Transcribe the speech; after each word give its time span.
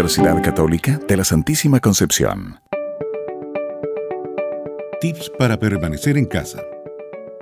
Universidad 0.00 0.42
Católica 0.42 0.98
de 1.06 1.14
la 1.14 1.24
Santísima 1.24 1.78
Concepción. 1.78 2.58
Tips 4.98 5.30
para 5.38 5.58
permanecer 5.58 6.16
en 6.16 6.24
casa. 6.24 6.62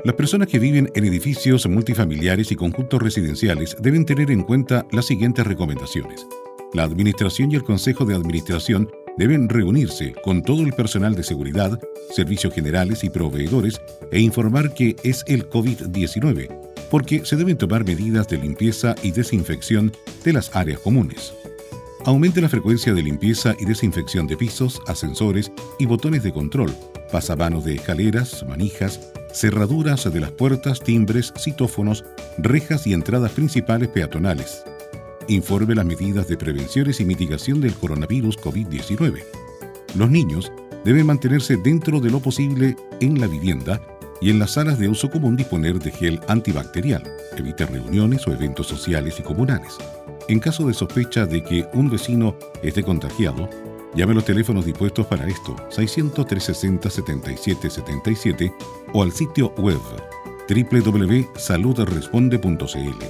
Las 0.03 0.17
personas 0.17 0.49
que 0.49 0.59
viven 0.59 0.91
en 0.97 1.05
edificios 1.05 1.69
multifamiliares 1.69 2.51
y 2.51 2.57
conjuntos 2.57 3.01
residenciales 3.01 3.77
deben 3.81 4.05
tener 4.05 4.33
en 4.33 4.43
cuenta 4.43 4.85
las 4.91 5.07
siguientes 5.07 5.47
recomendaciones. 5.47 6.27
La 6.75 6.83
Administración 6.83 7.53
y 7.53 7.55
el 7.55 7.63
Consejo 7.63 8.05
de 8.05 8.17
Administración 8.17 8.91
deben 9.17 9.49
reunirse 9.49 10.13
con 10.25 10.43
todo 10.43 10.63
el 10.63 10.73
personal 10.73 11.15
de 11.15 11.23
seguridad, 11.23 11.79
servicios 12.11 12.53
generales 12.53 13.05
y 13.05 13.11
proveedores 13.11 13.81
e 14.11 14.19
informar 14.19 14.75
que 14.75 14.97
es 15.05 15.23
el 15.29 15.49
COVID-19, 15.49 16.49
porque 16.91 17.25
se 17.25 17.37
deben 17.37 17.57
tomar 17.57 17.85
medidas 17.85 18.27
de 18.27 18.39
limpieza 18.39 18.97
y 19.05 19.13
desinfección 19.13 19.93
de 20.25 20.33
las 20.33 20.57
áreas 20.57 20.81
comunes. 20.81 21.38
Aumente 22.05 22.41
la 22.41 22.49
frecuencia 22.49 22.95
de 22.95 23.03
limpieza 23.03 23.55
y 23.59 23.65
desinfección 23.65 24.27
de 24.27 24.37
pisos, 24.37 24.81
ascensores 24.87 25.51
y 25.79 25.87
botones 25.87 26.23
de 26.23 26.33
control, 26.33 26.73
pasamanos 27.11 27.65
de 27.65 27.75
escaleras, 27.75 28.45
manijas, 28.49 29.13
cerraduras 29.33 30.11
de 30.11 30.21
las 30.21 30.31
puertas, 30.31 30.81
timbres, 30.81 31.33
citófonos, 31.37 32.05
rejas 32.39 32.87
y 32.87 32.93
entradas 32.93 33.33
principales 33.33 33.89
peatonales. 33.89 34.63
Informe 35.29 35.75
las 35.75 35.85
medidas 35.85 36.29
de 36.29 36.37
prevenciones 36.37 37.01
y 37.01 37.05
mitigación 37.05 37.61
del 37.61 37.75
coronavirus 37.75 38.39
COVID-19. 38.39 39.23
Los 39.97 40.11
niños 40.11 40.53
deben 40.85 41.07
mantenerse 41.07 41.57
dentro 41.57 42.01
de 42.01 42.11
lo 42.11 42.21
posible 42.21 42.77
en 43.01 43.21
la 43.21 43.27
vivienda 43.27 43.83
y 44.21 44.31
en 44.31 44.39
las 44.39 44.53
salas 44.53 44.79
de 44.79 44.89
uso 44.89 45.11
común 45.11 45.37
disponer 45.37 45.79
de 45.79 45.91
gel 45.91 46.21
antibacterial. 46.29 47.03
Evite 47.37 47.67
reuniones 47.67 48.27
o 48.27 48.33
eventos 48.33 48.69
sociales 48.69 49.19
y 49.19 49.23
comunales. 49.23 49.77
En 50.29 50.39
caso 50.41 50.67
de 50.67 50.75
sospecha 50.75 51.25
de 51.25 51.43
que 51.43 51.67
un 51.73 51.89
vecino 51.89 52.37
esté 52.63 52.83
contagiado, 52.83 53.49
llame 53.95 54.13
a 54.13 54.17
los 54.17 54.27
teléfonos 54.27 54.67
dispuestos 54.67 55.07
para 55.07 55.27
esto 55.27 55.57
600-360-7777 55.71 58.55
o 58.93 59.03
al 59.03 59.13
sitio 59.13 59.55
web 59.57 59.81
www.saludresponde.cl. 60.47 63.05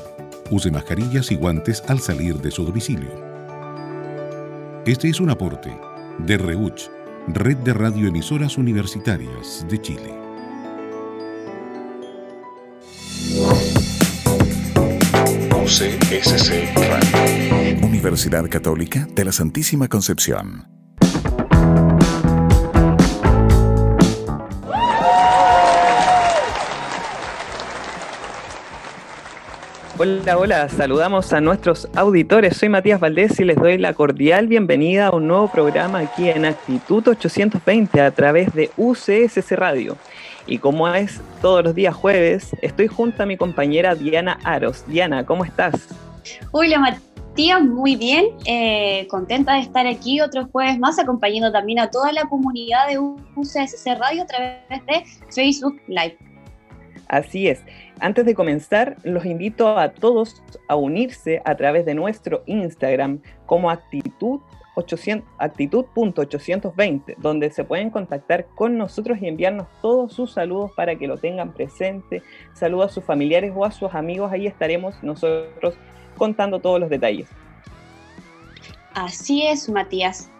Use 0.50 0.70
mascarillas 0.70 1.32
y 1.32 1.34
guantes 1.34 1.82
al 1.88 1.98
salir 1.98 2.38
de 2.38 2.52
su 2.52 2.64
domicilio. 2.64 3.10
Este 4.86 5.08
es 5.08 5.18
un 5.18 5.30
aporte 5.30 5.76
de 6.18 6.38
REUCH, 6.38 6.88
Red 7.26 7.56
de 7.58 7.74
Radioemisoras 7.74 8.56
Universitarias 8.58 9.66
de 9.68 9.82
Chile. 9.82 10.27
UCSC 15.80 16.74
Radio. 16.74 17.86
Universidad 17.86 18.48
Católica 18.50 19.06
de 19.14 19.24
la 19.24 19.30
Santísima 19.30 19.86
Concepción. 19.86 20.66
Hola, 29.96 30.36
hola, 30.36 30.68
saludamos 30.68 31.32
a 31.32 31.40
nuestros 31.40 31.88
auditores. 31.94 32.56
Soy 32.56 32.68
Matías 32.68 32.98
Valdés 32.98 33.38
y 33.38 33.44
les 33.44 33.56
doy 33.56 33.78
la 33.78 33.94
cordial 33.94 34.48
bienvenida 34.48 35.06
a 35.06 35.10
un 35.12 35.28
nuevo 35.28 35.48
programa 35.48 36.00
aquí 36.00 36.28
en 36.28 36.44
Actitud 36.44 37.06
820 37.06 38.00
a 38.00 38.10
través 38.10 38.52
de 38.52 38.72
UCSC 38.76 39.52
Radio. 39.52 39.96
Y 40.48 40.58
como 40.58 40.88
es 40.88 41.20
todos 41.42 41.62
los 41.62 41.74
días 41.74 41.94
jueves, 41.94 42.56
estoy 42.62 42.86
junto 42.86 43.22
a 43.22 43.26
mi 43.26 43.36
compañera 43.36 43.94
Diana 43.94 44.38
Aros. 44.44 44.82
Diana, 44.86 45.26
¿cómo 45.26 45.44
estás? 45.44 45.88
Hola 46.52 46.78
Matías, 46.78 47.62
muy 47.62 47.96
bien. 47.96 48.28
Eh, 48.46 49.06
contenta 49.10 49.52
de 49.52 49.60
estar 49.60 49.86
aquí 49.86 50.22
otro 50.22 50.48
jueves 50.50 50.78
más, 50.78 50.98
acompañando 50.98 51.52
también 51.52 51.80
a 51.80 51.90
toda 51.90 52.12
la 52.12 52.22
comunidad 52.24 52.88
de 52.88 52.98
UCSC 52.98 53.98
Radio 53.98 54.22
a 54.22 54.26
través 54.26 54.86
de 54.86 55.04
Facebook 55.30 55.78
Live. 55.86 56.16
Así 57.08 57.48
es. 57.48 57.62
Antes 58.00 58.24
de 58.24 58.34
comenzar, 58.34 58.96
los 59.02 59.26
invito 59.26 59.76
a 59.76 59.90
todos 59.90 60.42
a 60.66 60.76
unirse 60.76 61.42
a 61.44 61.56
través 61.56 61.84
de 61.84 61.94
nuestro 61.94 62.42
Instagram 62.46 63.20
como 63.44 63.70
actitud 63.70 64.40
actitud.820, 65.38 67.16
donde 67.18 67.50
se 67.50 67.64
pueden 67.64 67.90
contactar 67.90 68.46
con 68.54 68.78
nosotros 68.78 69.18
y 69.20 69.28
enviarnos 69.28 69.66
todos 69.82 70.12
sus 70.12 70.32
saludos 70.32 70.72
para 70.76 70.96
que 70.96 71.06
lo 71.06 71.16
tengan 71.16 71.52
presente. 71.52 72.22
Saludos 72.54 72.92
a 72.92 72.94
sus 72.94 73.04
familiares 73.04 73.52
o 73.54 73.64
a 73.64 73.70
sus 73.70 73.94
amigos, 73.94 74.32
ahí 74.32 74.46
estaremos 74.46 75.02
nosotros 75.02 75.74
contando 76.16 76.60
todos 76.60 76.80
los 76.80 76.90
detalles. 76.90 77.28
Así 78.94 79.46
es, 79.46 79.68
Matías. 79.68 80.30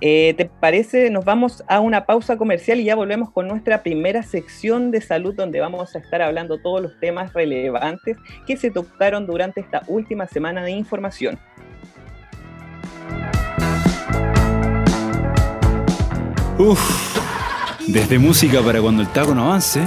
Eh, 0.00 0.34
¿Te 0.36 0.44
parece? 0.44 1.10
Nos 1.10 1.24
vamos 1.24 1.64
a 1.66 1.80
una 1.80 2.06
pausa 2.06 2.36
comercial 2.36 2.78
y 2.78 2.84
ya 2.84 2.94
volvemos 2.94 3.30
con 3.32 3.48
nuestra 3.48 3.82
primera 3.82 4.22
sección 4.22 4.92
de 4.92 5.00
salud 5.00 5.34
donde 5.34 5.58
vamos 5.58 5.96
a 5.96 5.98
estar 5.98 6.22
hablando 6.22 6.58
todos 6.58 6.80
los 6.80 7.00
temas 7.00 7.32
relevantes 7.32 8.16
que 8.46 8.56
se 8.56 8.70
tocaron 8.70 9.26
durante 9.26 9.60
esta 9.60 9.82
última 9.88 10.28
semana 10.28 10.62
de 10.62 10.70
información. 10.70 11.38
Uf, 16.58 17.16
desde 17.86 18.18
música 18.18 18.60
para 18.60 18.80
cuando 18.80 19.02
el 19.02 19.08
taco 19.08 19.34
no 19.34 19.44
avance. 19.44 19.86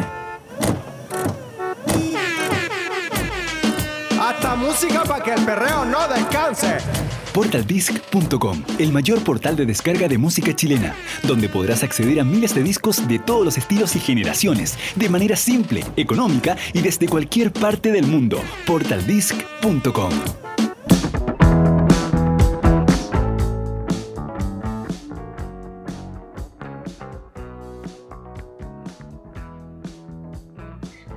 Hasta 4.20 4.56
música 4.56 5.04
para 5.04 5.22
que 5.22 5.34
el 5.34 5.42
perreo 5.44 5.84
no 5.84 6.08
descanse. 6.08 6.78
Portaldisc.com, 7.34 8.64
el 8.78 8.92
mayor 8.92 9.22
portal 9.24 9.56
de 9.56 9.66
descarga 9.66 10.08
de 10.08 10.18
música 10.18 10.56
chilena, 10.56 10.96
donde 11.24 11.50
podrás 11.50 11.84
acceder 11.84 12.20
a 12.20 12.24
miles 12.24 12.56
de 12.56 12.64
discos 12.64 13.08
de 13.08 13.20
todos 13.20 13.46
los 13.46 13.58
estilos 13.58 13.96
y 13.96 14.00
generaciones, 14.00 14.78
de 14.96 15.10
manera 15.10 15.36
simple, 15.36 15.84
económica 15.96 16.58
y 16.74 16.82
desde 16.82 17.08
cualquier 17.08 17.52
parte 17.52 17.92
del 17.92 18.08
mundo. 18.08 18.42
Portaldisc.com. 18.66 20.12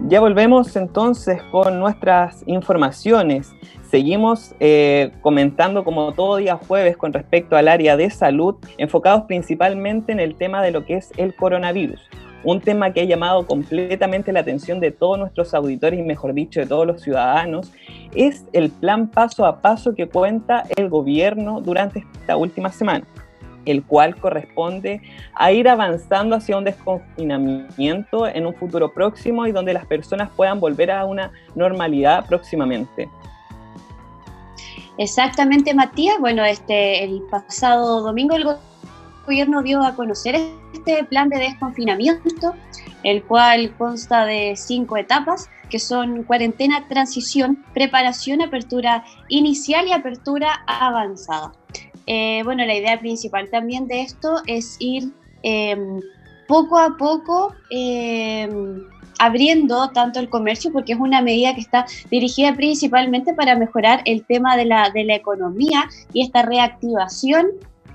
Ya 0.07 0.21
volvemos 0.21 0.77
entonces 0.77 1.41
con 1.51 1.79
nuestras 1.79 2.45
informaciones. 2.47 3.55
Seguimos 3.91 4.55
eh, 4.61 5.13
comentando 5.23 5.83
como 5.83 6.13
todo 6.13 6.37
día 6.37 6.57
jueves 6.57 6.99
con 6.99 7.15
respecto 7.15 7.57
al 7.57 7.69
área 7.69 7.97
de 7.97 8.11
salud, 8.11 8.57
enfocados 8.77 9.23
principalmente 9.23 10.13
en 10.13 10.21
el 10.21 10.35
tema 10.35 10.63
de 10.63 10.73
lo 10.73 10.85
que 10.85 10.97
es 10.97 11.11
el 11.17 11.35
coronavirus. 11.35 12.03
Un 12.45 12.61
tema 12.61 12.93
que 12.93 13.01
ha 13.01 13.05
llamado 13.05 13.47
completamente 13.47 14.31
la 14.31 14.41
atención 14.41 14.79
de 14.79 14.91
todos 14.91 15.19
nuestros 15.19 15.55
auditores 15.55 15.99
y 15.99 16.03
mejor 16.03 16.35
dicho 16.35 16.61
de 16.61 16.67
todos 16.67 16.87
los 16.87 17.01
ciudadanos, 17.01 17.73
es 18.15 18.45
el 18.53 18.69
plan 18.69 19.09
paso 19.09 19.47
a 19.47 19.63
paso 19.63 19.95
que 19.95 20.07
cuenta 20.07 20.65
el 20.77 20.91
gobierno 20.91 21.63
durante 21.63 22.05
esta 22.21 22.37
última 22.37 22.71
semana 22.71 23.07
el 23.65 23.85
cual 23.85 24.17
corresponde 24.17 25.01
a 25.35 25.53
ir 25.53 25.69
avanzando 25.69 26.37
hacia 26.37 26.57
un 26.57 26.65
desconfinamiento 26.65 28.27
en 28.27 28.47
un 28.47 28.55
futuro 28.55 28.93
próximo 28.93 29.47
y 29.47 29.53
donde 29.53 29.73
las 29.73 29.87
personas 29.87 30.31
puedan 30.37 30.61
volver 30.61 30.91
a 30.91 31.05
una 31.05 31.33
normalidad 31.55 32.27
próximamente. 32.27 33.09
Exactamente, 34.97 35.75
Matías. 35.75 36.19
Bueno, 36.21 36.45
este, 36.45 37.03
el 37.05 37.23
pasado 37.31 38.03
domingo 38.03 38.37
el 38.37 38.47
gobierno 39.27 39.63
dio 39.63 39.83
a 39.83 39.95
conocer 39.95 40.37
este 40.73 41.05
plan 41.05 41.29
de 41.29 41.39
desconfinamiento, 41.39 42.55
el 43.03 43.23
cual 43.25 43.75
consta 43.77 44.25
de 44.25 44.55
cinco 44.57 44.97
etapas, 44.97 45.51
que 45.69 45.79
son 45.79 46.23
cuarentena, 46.23 46.87
transición, 46.89 47.65
preparación, 47.73 48.43
apertura 48.43 49.05
inicial 49.29 49.89
y 49.89 49.93
apertura 49.93 50.63
avanzada. 50.67 51.53
Eh, 52.07 52.43
bueno, 52.45 52.65
la 52.67 52.75
idea 52.75 52.99
principal 52.99 53.49
también 53.51 53.87
de 53.87 54.03
esto 54.03 54.43
es 54.47 54.77
ir 54.79 55.13
em, 55.43 56.01
poco 56.47 56.79
a 56.79 56.97
poco 56.97 57.55
em, 57.71 58.83
abriendo 59.19 59.91
tanto 59.91 60.21
el 60.21 60.29
comercio, 60.29 60.73
porque 60.73 60.93
es 60.93 60.99
una 60.99 61.23
medida 61.23 61.55
que 61.55 61.61
está 61.61 61.87
dirigida 62.11 62.55
principalmente 62.55 63.33
para 63.35 63.57
mejorar 63.57 64.03
el 64.05 64.25
tema 64.25 64.57
de 64.57 64.67
la, 64.67 64.91
de 64.91 65.05
la 65.05 65.15
economía 65.15 65.89
y 66.13 66.23
esta 66.23 66.43
reactivación 66.43 67.47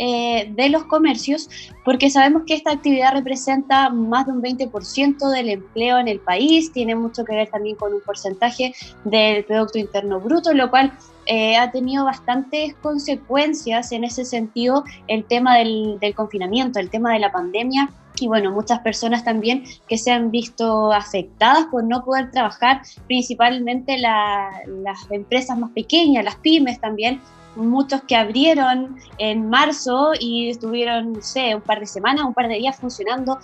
eh, 0.02 0.50
de 0.56 0.70
los 0.70 0.86
comercios, 0.86 1.50
porque 1.84 2.10
sabemos 2.10 2.44
que 2.48 2.54
esta 2.54 2.72
actividad 2.72 3.12
representa 3.12 3.90
más 3.90 4.28
de 4.28 4.32
un 4.32 4.42
20% 4.42 5.30
del 5.30 5.50
empleo 5.50 5.98
en 5.98 6.08
el 6.08 6.22
país, 6.22 6.72
tiene 6.72 6.96
mucho 6.96 7.26
que 7.26 7.36
ver 7.36 7.50
también 7.50 7.76
con 7.76 7.94
un 7.94 8.00
porcentaje 8.00 8.74
del 9.04 9.44
Producto 9.44 9.78
Interno 9.78 10.22
Bruto, 10.22 10.54
lo 10.54 10.70
cual 10.70 10.94
eh, 11.32 11.58
ha 11.58 11.70
tenido 11.70 12.06
bastantes 12.06 12.74
consecuencias 12.82 13.92
en 13.92 14.04
ese 14.04 14.26
sentido 14.26 14.84
el 15.08 15.24
tema 15.26 15.58
del, 15.58 16.00
confinamiento, 16.16 16.80
el 16.80 16.90
tema 16.90 17.14
de 17.14 17.20
la 17.20 17.32
pandemia 17.32 17.92
y 18.20 18.28
bueno, 18.28 18.52
muchas 18.52 18.80
personas 18.80 19.24
también 19.24 19.64
que 19.88 20.00
se 20.00 20.10
han 20.12 20.32
visto 20.32 20.92
afectadas 20.92 21.68
por 21.68 21.84
no 21.84 22.04
poder 22.04 22.32
trabajar, 22.32 22.82
principalmente 23.06 24.00
las 24.00 25.12
empresas 25.12 25.56
más 25.56 25.70
pequeñas, 25.70 26.26
las 26.26 26.36
pymes 26.38 26.82
también, 26.82 27.22
muchos 27.56 28.02
que 28.02 28.16
abrieron 28.16 28.98
en 29.20 29.50
marzo 29.52 30.14
y 30.20 30.50
estuvieron, 30.50 31.14
no 31.14 31.22
sé, 31.22 31.54
un 31.54 31.62
par 31.62 31.80
de 31.80 31.86
semanas, 31.86 32.26
un 32.26 32.34
par 32.34 32.48
de 32.48 32.56
días 32.56 32.78
funcionando, 32.78 33.38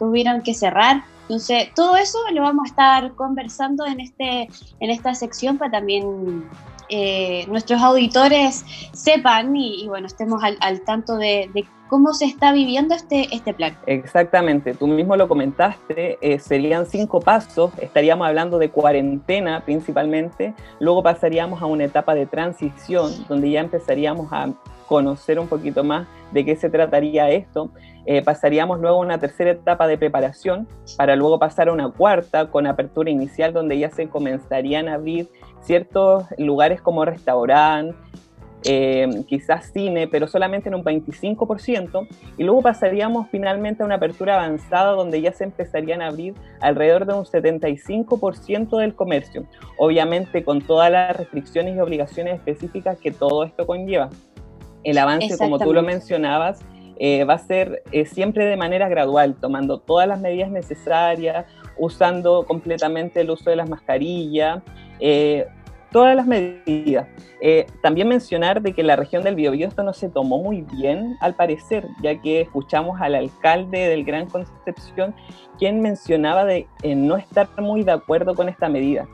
tuvieron 0.00 0.42
que 0.42 0.52
cerrar. 0.52 1.04
Entonces, 1.22 1.68
todo 1.76 1.96
eso 1.96 2.18
lo 2.32 2.42
vamos 2.42 2.64
a 2.64 2.68
estar 2.70 3.14
conversando 3.14 3.86
en, 3.86 4.00
este, 4.00 4.48
en 4.80 4.90
esta 4.90 5.14
sección 5.14 5.58
para 5.58 5.70
también 5.70 6.48
eh, 6.88 7.46
nuestros 7.48 7.80
auditores 7.82 8.64
sepan 8.92 9.54
y, 9.56 9.86
bueno, 9.88 10.06
estemos 10.06 10.42
al, 10.42 10.80
tanto 10.82 11.16
de, 11.16 11.50
cómo 11.88 12.12
se 12.12 12.26
está 12.26 12.52
viviendo 12.52 12.94
este, 12.94 13.34
este 13.34 13.54
plan. 13.54 13.76
Exactamente, 13.86 14.74
tú 14.74 14.86
mismo 14.86 15.16
lo 15.16 15.26
comentaste, 15.28 16.18
eh, 16.20 16.38
serían 16.38 16.86
cinco 16.86 17.20
pasos, 17.20 17.72
estaríamos 17.78 18.26
hablando 18.26 18.58
de 18.58 18.70
cuarentena 18.70 19.64
principalmente, 19.64 20.54
luego 20.80 21.02
pasaríamos 21.02 21.62
a 21.62 21.66
una 21.66 21.84
etapa 21.84 22.14
de 22.14 22.26
transición 22.26 23.26
donde 23.28 23.50
ya 23.50 23.60
empezaríamos 23.60 24.32
a 24.32 24.50
conocer 24.88 25.38
un 25.38 25.46
poquito 25.46 25.84
más 25.84 26.08
de 26.32 26.44
qué 26.44 26.56
se 26.56 26.70
trataría 26.70 27.30
esto. 27.30 27.70
Eh, 28.06 28.22
pasaríamos 28.22 28.80
luego 28.80 28.96
a 28.96 29.00
una 29.00 29.18
tercera 29.18 29.50
etapa 29.50 29.86
de 29.86 29.98
preparación 29.98 30.66
para 30.96 31.14
luego 31.14 31.38
pasar 31.38 31.68
a 31.68 31.72
una 31.72 31.90
cuarta 31.90 32.50
con 32.50 32.66
apertura 32.66 33.10
inicial 33.10 33.52
donde 33.52 33.78
ya 33.78 33.90
se 33.90 34.08
comenzarían 34.08 34.88
a 34.88 34.94
abrir 34.94 35.28
ciertos 35.60 36.24
lugares 36.38 36.80
como 36.80 37.04
restaurante, 37.04 37.96
eh, 38.64 39.08
quizás 39.28 39.70
cine, 39.72 40.08
pero 40.08 40.26
solamente 40.26 40.68
en 40.68 40.74
un 40.74 40.82
25%, 40.82 42.08
y 42.36 42.42
luego 42.42 42.60
pasaríamos 42.62 43.28
finalmente 43.30 43.82
a 43.82 43.86
una 43.86 43.96
apertura 43.96 44.34
avanzada 44.34 44.92
donde 44.92 45.20
ya 45.20 45.32
se 45.32 45.44
empezarían 45.44 46.02
a 46.02 46.08
abrir 46.08 46.34
alrededor 46.60 47.06
de 47.06 47.14
un 47.14 47.24
75% 47.24 48.78
del 48.78 48.94
comercio, 48.94 49.44
obviamente 49.78 50.42
con 50.42 50.60
todas 50.60 50.90
las 50.90 51.16
restricciones 51.16 51.76
y 51.76 51.80
obligaciones 51.80 52.34
específicas 52.34 52.98
que 52.98 53.12
todo 53.12 53.44
esto 53.44 53.64
conlleva. 53.64 54.10
El 54.82 54.98
avance, 54.98 55.38
como 55.38 55.58
tú 55.58 55.72
lo 55.72 55.82
mencionabas, 55.82 56.60
eh, 56.98 57.22
va 57.22 57.34
a 57.34 57.38
ser 57.38 57.84
eh, 57.92 58.06
siempre 58.06 58.44
de 58.44 58.56
manera 58.56 58.88
gradual, 58.88 59.36
tomando 59.40 59.78
todas 59.78 60.08
las 60.08 60.20
medidas 60.20 60.50
necesarias, 60.50 61.46
usando 61.76 62.44
completamente 62.44 63.20
el 63.20 63.30
uso 63.30 63.50
de 63.50 63.56
las 63.56 63.68
mascarillas, 63.68 64.62
todas 65.90 66.14
las 66.14 66.26
medidas. 66.26 67.06
Eh, 67.40 67.66
también 67.82 68.08
mencionar 68.08 68.62
de 68.62 68.72
que 68.72 68.82
la 68.82 68.96
región 68.96 69.22
del 69.22 69.36
Biobío 69.36 69.68
esto 69.68 69.82
no 69.82 69.92
se 69.92 70.08
tomó 70.08 70.38
muy 70.38 70.62
bien, 70.62 71.16
al 71.20 71.34
parecer, 71.34 71.86
ya 72.02 72.20
que 72.20 72.40
escuchamos 72.40 73.00
al 73.00 73.14
alcalde 73.14 73.88
del 73.88 74.04
Gran 74.04 74.28
Concepción, 74.28 75.14
quien 75.58 75.80
mencionaba 75.80 76.44
de 76.44 76.66
eh, 76.82 76.94
no 76.94 77.16
estar 77.16 77.48
muy 77.58 77.84
de 77.84 77.92
acuerdo 77.92 78.34
con 78.34 78.48
esta 78.48 78.68
medida, 78.68 79.06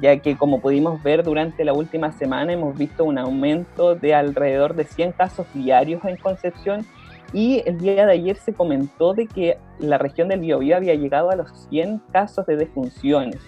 ya 0.00 0.18
que 0.18 0.36
como 0.36 0.60
pudimos 0.60 1.02
ver 1.02 1.22
durante 1.22 1.64
la 1.64 1.72
última 1.72 2.12
semana 2.12 2.52
hemos 2.52 2.76
visto 2.76 3.04
un 3.04 3.18
aumento 3.18 3.94
de 3.94 4.14
alrededor 4.14 4.74
de 4.74 4.84
100 4.84 5.12
casos 5.12 5.46
diarios 5.54 6.04
en 6.04 6.16
Concepción 6.16 6.84
y 7.32 7.62
el 7.66 7.78
día 7.78 8.06
de 8.06 8.12
ayer 8.12 8.36
se 8.36 8.54
comentó 8.54 9.12
de 9.12 9.26
que 9.26 9.58
la 9.78 9.98
región 9.98 10.28
del 10.28 10.40
Biobío 10.40 10.76
había 10.76 10.94
llegado 10.94 11.30
a 11.30 11.36
los 11.36 11.50
100 11.68 12.00
casos 12.10 12.46
de 12.46 12.56
defunciones 12.56 13.38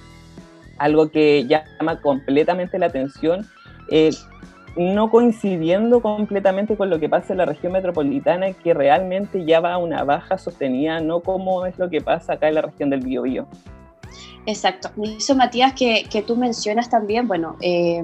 algo 0.81 1.11
que 1.11 1.47
llama 1.47 2.01
completamente 2.01 2.79
la 2.79 2.87
atención, 2.87 3.47
eh, 3.91 4.11
no 4.77 5.11
coincidiendo 5.11 6.01
completamente 6.01 6.77
con 6.77 6.89
lo 6.89 6.99
que 6.99 7.09
pasa 7.09 7.35
en 7.35 7.39
la 7.39 7.45
región 7.45 7.73
metropolitana, 7.73 8.53
que 8.55 8.73
realmente 8.73 9.45
ya 9.45 9.61
va 9.61 9.75
a 9.75 9.79
una 9.79 10.05
baja 10.05 10.39
sostenida, 10.39 11.01
no 11.01 11.21
como 11.21 11.67
es 11.67 11.79
lo 11.79 11.91
que 11.91 12.01
pasa 12.01 12.35
acá 12.35 12.49
en 12.49 12.55
la 12.55 12.63
región 12.63 12.89
del 12.89 13.01
Biobío. 13.01 13.47
Exacto. 14.47 14.91
Eso, 15.19 15.37
Matías, 15.37 15.75
que, 15.75 16.05
que 16.11 16.23
tú 16.23 16.35
mencionas 16.35 16.89
también, 16.89 17.29
bueno, 17.29 17.57
eh, 17.61 18.03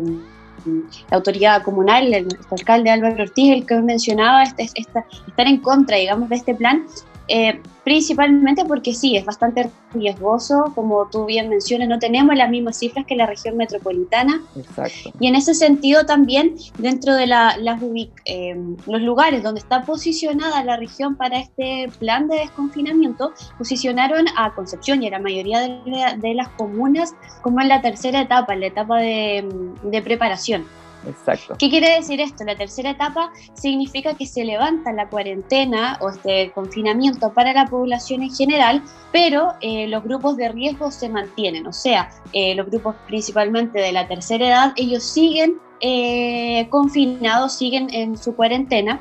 la 1.10 1.16
autoridad 1.16 1.62
comunal, 1.62 2.12
el, 2.12 2.28
alcalde 2.50 2.90
Álvaro 2.90 3.22
Ortiz, 3.22 3.52
el 3.54 3.64
que 3.64 3.76
mencionaba, 3.76 4.42
este, 4.42 4.64
estar 4.64 5.46
en 5.46 5.58
contra, 5.58 5.96
digamos, 5.96 6.28
de 6.28 6.36
este 6.36 6.54
plan, 6.54 6.84
eh, 7.28 7.60
principalmente 7.84 8.64
porque 8.64 8.94
sí, 8.94 9.16
es 9.16 9.24
bastante 9.24 9.70
riesgoso, 9.92 10.72
como 10.74 11.08
tú 11.10 11.24
bien 11.24 11.48
mencionas, 11.48 11.88
no 11.88 11.98
tenemos 11.98 12.36
las 12.36 12.50
mismas 12.50 12.78
cifras 12.78 13.06
que 13.06 13.16
la 13.16 13.26
región 13.26 13.56
metropolitana. 13.56 14.42
Exacto. 14.56 15.12
Y 15.20 15.28
en 15.28 15.36
ese 15.36 15.54
sentido 15.54 16.06
también, 16.06 16.56
dentro 16.78 17.14
de 17.14 17.26
la, 17.26 17.56
las, 17.58 17.80
eh, 18.24 18.56
los 18.86 19.02
lugares 19.02 19.42
donde 19.42 19.60
está 19.60 19.84
posicionada 19.84 20.62
la 20.64 20.76
región 20.76 21.16
para 21.16 21.38
este 21.38 21.88
plan 21.98 22.28
de 22.28 22.36
desconfinamiento, 22.36 23.32
posicionaron 23.58 24.26
a 24.36 24.54
Concepción 24.54 25.02
y 25.02 25.08
a 25.08 25.10
la 25.10 25.18
mayoría 25.18 25.60
de, 25.60 26.34
las 26.34 26.48
comunas 26.50 27.14
como 27.42 27.60
en 27.60 27.68
la 27.68 27.80
tercera 27.80 28.20
etapa, 28.20 28.54
en 28.54 28.60
la 28.60 28.66
etapa 28.66 28.98
de, 28.98 29.48
de 29.82 30.02
preparación. 30.02 30.64
Exacto. 31.08 31.56
¿Qué 31.58 31.70
quiere 31.70 31.90
decir 31.96 32.20
esto? 32.20 32.44
La 32.44 32.56
tercera 32.56 32.90
etapa 32.90 33.30
significa 33.54 34.14
que 34.14 34.26
se 34.26 34.44
levanta 34.44 34.92
la 34.92 35.08
cuarentena 35.08 35.98
o 36.00 36.10
este 36.10 36.50
confinamiento 36.52 37.32
para 37.32 37.52
la 37.52 37.66
población 37.66 38.22
en 38.22 38.34
general, 38.34 38.82
pero 39.12 39.54
eh, 39.60 39.86
los 39.88 40.02
grupos 40.02 40.36
de 40.36 40.48
riesgo 40.48 40.90
se 40.90 41.08
mantienen, 41.08 41.66
o 41.66 41.72
sea, 41.72 42.10
eh, 42.32 42.54
los 42.54 42.66
grupos 42.66 42.96
principalmente 43.06 43.78
de 43.78 43.92
la 43.92 44.08
tercera 44.08 44.46
edad, 44.48 44.72
ellos 44.76 45.02
siguen 45.02 45.60
eh, 45.80 46.66
confinados, 46.70 47.52
siguen 47.52 47.92
en 47.92 48.16
su 48.16 48.34
cuarentena. 48.34 49.00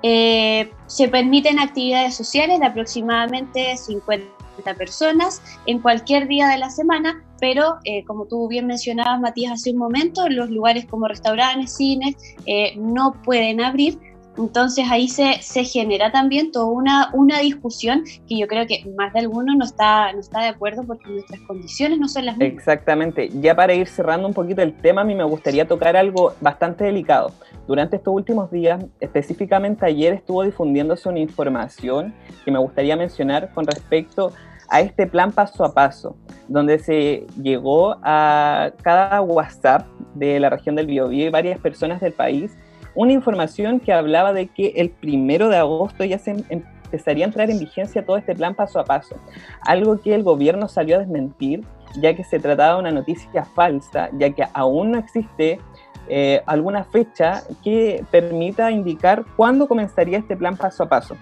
se 0.00 1.08
permiten 1.10 1.58
actividades 1.58 2.14
sociales 2.14 2.60
de 2.60 2.66
aproximadamente 2.66 3.76
50 3.76 4.37
personas 4.62 5.42
en 5.66 5.80
cualquier 5.80 6.28
día 6.28 6.48
de 6.48 6.58
la 6.58 6.70
semana, 6.70 7.24
pero 7.40 7.76
eh, 7.84 8.04
como 8.04 8.26
tú 8.26 8.48
bien 8.48 8.66
mencionabas, 8.66 9.20
Matías, 9.20 9.52
hace 9.52 9.70
un 9.70 9.78
momento, 9.78 10.28
los 10.28 10.50
lugares 10.50 10.86
como 10.86 11.08
restaurantes, 11.08 11.76
cines, 11.76 12.16
eh, 12.46 12.74
no 12.76 13.14
pueden 13.24 13.60
abrir. 13.60 13.98
Entonces 14.38 14.84
ahí 14.88 15.08
se, 15.08 15.42
se 15.42 15.64
genera 15.64 16.12
también 16.12 16.52
toda 16.52 16.66
una, 16.66 17.10
una 17.12 17.40
discusión 17.40 18.04
que 18.28 18.38
yo 18.38 18.46
creo 18.46 18.66
que 18.66 18.84
más 18.96 19.12
de 19.12 19.20
alguno 19.20 19.54
no 19.56 19.64
está, 19.64 20.12
no 20.12 20.20
está 20.20 20.40
de 20.40 20.48
acuerdo 20.48 20.84
porque 20.84 21.08
nuestras 21.08 21.40
condiciones 21.40 21.98
no 21.98 22.08
son 22.08 22.26
las 22.26 22.36
mismas. 22.36 22.56
Exactamente. 22.56 23.30
Ya 23.40 23.56
para 23.56 23.74
ir 23.74 23.88
cerrando 23.88 24.28
un 24.28 24.34
poquito 24.34 24.62
el 24.62 24.74
tema, 24.74 25.00
a 25.00 25.04
mí 25.04 25.14
me 25.14 25.24
gustaría 25.24 25.66
tocar 25.66 25.96
algo 25.96 26.34
bastante 26.40 26.84
delicado. 26.84 27.32
Durante 27.66 27.96
estos 27.96 28.14
últimos 28.14 28.50
días, 28.50 28.84
específicamente 29.00 29.84
ayer, 29.84 30.14
estuvo 30.14 30.44
difundiéndose 30.44 31.08
una 31.08 31.18
información 31.18 32.14
que 32.44 32.50
me 32.50 32.58
gustaría 32.58 32.96
mencionar 32.96 33.52
con 33.52 33.66
respecto 33.66 34.32
a 34.68 34.80
este 34.80 35.06
plan 35.06 35.32
paso 35.32 35.64
a 35.64 35.74
paso, 35.74 36.16
donde 36.46 36.78
se 36.78 37.26
llegó 37.42 37.96
a 38.02 38.70
cada 38.82 39.20
WhatsApp 39.20 39.86
de 40.14 40.38
la 40.38 40.50
región 40.50 40.76
del 40.76 40.86
Biobío 40.86 41.26
y 41.26 41.30
varias 41.30 41.58
personas 41.58 42.00
del 42.00 42.12
país 42.12 42.56
una 42.94 43.12
información 43.12 43.80
que 43.80 43.92
hablaba 43.92 44.32
de 44.32 44.48
que 44.48 44.74
el 44.76 44.90
primero 44.90 45.48
de 45.48 45.56
agosto 45.56 46.04
ya 46.04 46.18
se 46.18 46.44
empezaría 46.48 47.24
a 47.24 47.28
entrar 47.28 47.50
en 47.50 47.58
vigencia 47.58 48.04
todo 48.04 48.16
este 48.16 48.34
plan 48.34 48.54
paso 48.54 48.80
a 48.80 48.84
paso, 48.84 49.16
algo 49.62 50.00
que 50.00 50.14
el 50.14 50.22
gobierno 50.22 50.68
salió 50.68 50.96
a 50.96 51.00
desmentir, 51.00 51.64
ya 52.00 52.14
que 52.14 52.24
se 52.24 52.38
trataba 52.38 52.74
de 52.74 52.80
una 52.80 52.90
noticia 52.90 53.44
falsa, 53.44 54.10
ya 54.18 54.30
que 54.30 54.44
aún 54.52 54.92
no 54.92 54.98
existe 54.98 55.60
eh, 56.08 56.42
alguna 56.46 56.84
fecha 56.84 57.42
que 57.62 58.04
permita 58.10 58.70
indicar 58.70 59.24
cuándo 59.36 59.68
comenzaría 59.68 60.18
este 60.18 60.36
plan 60.36 60.56
paso 60.56 60.84
a 60.84 60.88
paso. 60.88 61.16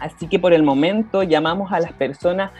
Así 0.00 0.26
que 0.28 0.38
por 0.38 0.52
el 0.52 0.62
momento 0.62 1.22
llamamos 1.22 1.72
a 1.72 1.80
las 1.80 1.92
personas 1.92 2.50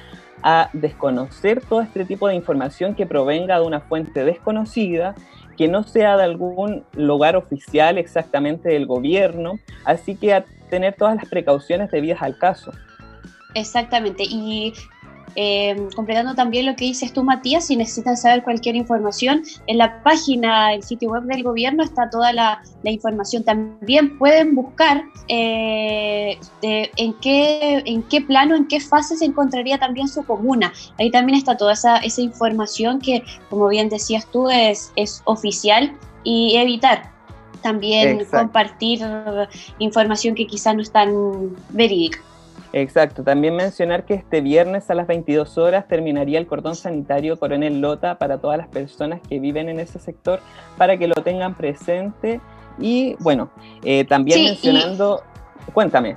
a 0.43 0.71
desconocer 0.73 1.61
todo 1.61 1.81
este 1.81 2.05
tipo 2.05 2.29
de 2.29 2.35
información 2.35 2.95
que 2.95 3.07
provenga 3.07 3.59
de 3.59 3.67
una 3.67 3.81
fuente 3.81 4.25
desconocida, 4.25 5.15
que 5.57 5.69
no 5.69 5.85
sea 5.85 6.17
de 6.17 6.25
algún 6.25 6.85
lugar 6.93 7.37
oficial 7.37 7.99
exactamente 7.99 8.69
del 8.69 8.87
gobierno, 8.87 9.59
así 9.85 10.17
que 10.17 10.35
a 10.35 10.45
tener 10.71 10.95
todas 10.95 11.17
las 11.17 11.27
precauciones 11.27 11.91
debidas 11.91 12.23
al 12.23 12.39
caso. 12.39 12.73
Exactamente, 13.55 14.25
y 14.25 14.75
eh, 15.37 15.89
completando 15.95 16.35
también 16.35 16.67
lo 16.67 16.75
que 16.77 16.87
dices 16.87 17.13
tú, 17.13 17.23
Matías, 17.23 17.67
si 17.67 17.77
necesitan 17.77 18.17
saber 18.17 18.43
cualquier 18.43 18.75
información, 18.75 19.43
en 19.67 19.79
la 19.79 20.03
página, 20.03 20.73
el 20.73 20.83
sitio 20.83 21.11
web 21.11 21.25
del 21.25 21.43
gobierno 21.43 21.85
está 21.85 22.09
toda 22.11 22.33
la, 22.33 22.63
información. 22.85 23.45
También 23.45 24.17
pueden 24.17 24.55
buscar 24.55 25.05
eh, 25.29 26.39
en, 26.63 27.15
qué, 27.21 27.83
en 27.85 28.03
qué 28.05 28.21
plano, 28.21 28.55
en 28.55 28.69
qué 28.69 28.81
fase 28.81 29.17
se 29.17 29.25
encontraría 29.25 29.79
también 29.79 30.09
su 30.09 30.25
comuna. 30.25 30.73
Ahí 30.99 31.11
también 31.11 31.37
está 31.37 31.57
toda 31.57 31.73
esa, 31.73 31.99
esa 31.99 32.23
información 32.23 33.01
que, 33.01 33.25
como 33.51 33.69
bien 33.69 33.89
decías 33.89 34.27
tú, 34.31 34.49
es, 34.49 34.93
es 34.97 35.21
oficial 35.25 35.93
y 36.23 36.57
evitar 36.57 37.11
también 37.63 38.25
compartir 38.27 39.01
información 39.81 40.37
que 40.37 40.47
quizás 40.47 40.75
no 40.77 40.83
es 40.83 40.93
tan 40.93 41.57
verídica. 41.71 42.21
Exacto, 42.73 43.23
también 43.23 43.55
mencionar 43.57 44.05
que 44.05 44.15
este 44.15 44.41
viernes 44.41 44.91
a 44.91 44.95
las 44.95 45.07
22 45.07 45.57
horas 45.59 45.87
terminaría 45.89 46.39
el 46.39 46.47
cordón 46.47 46.75
sanitario 46.75 47.39
Coronel 47.39 47.81
Lota 47.81 48.19
para 48.19 48.39
todas 48.39 48.59
las 48.59 48.69
personas 48.69 49.21
que 49.29 49.39
viven 49.39 49.69
en 49.69 49.81
ese 49.81 49.99
sector 49.99 50.41
para 50.77 50.97
que 50.97 51.07
lo 51.09 51.15
tengan 51.15 51.55
presente. 51.55 52.41
Y 52.79 53.17
bueno, 53.21 53.51
eh, 53.83 54.05
también 54.05 54.45
mencionando, 54.45 55.23
cuéntame. 55.73 56.17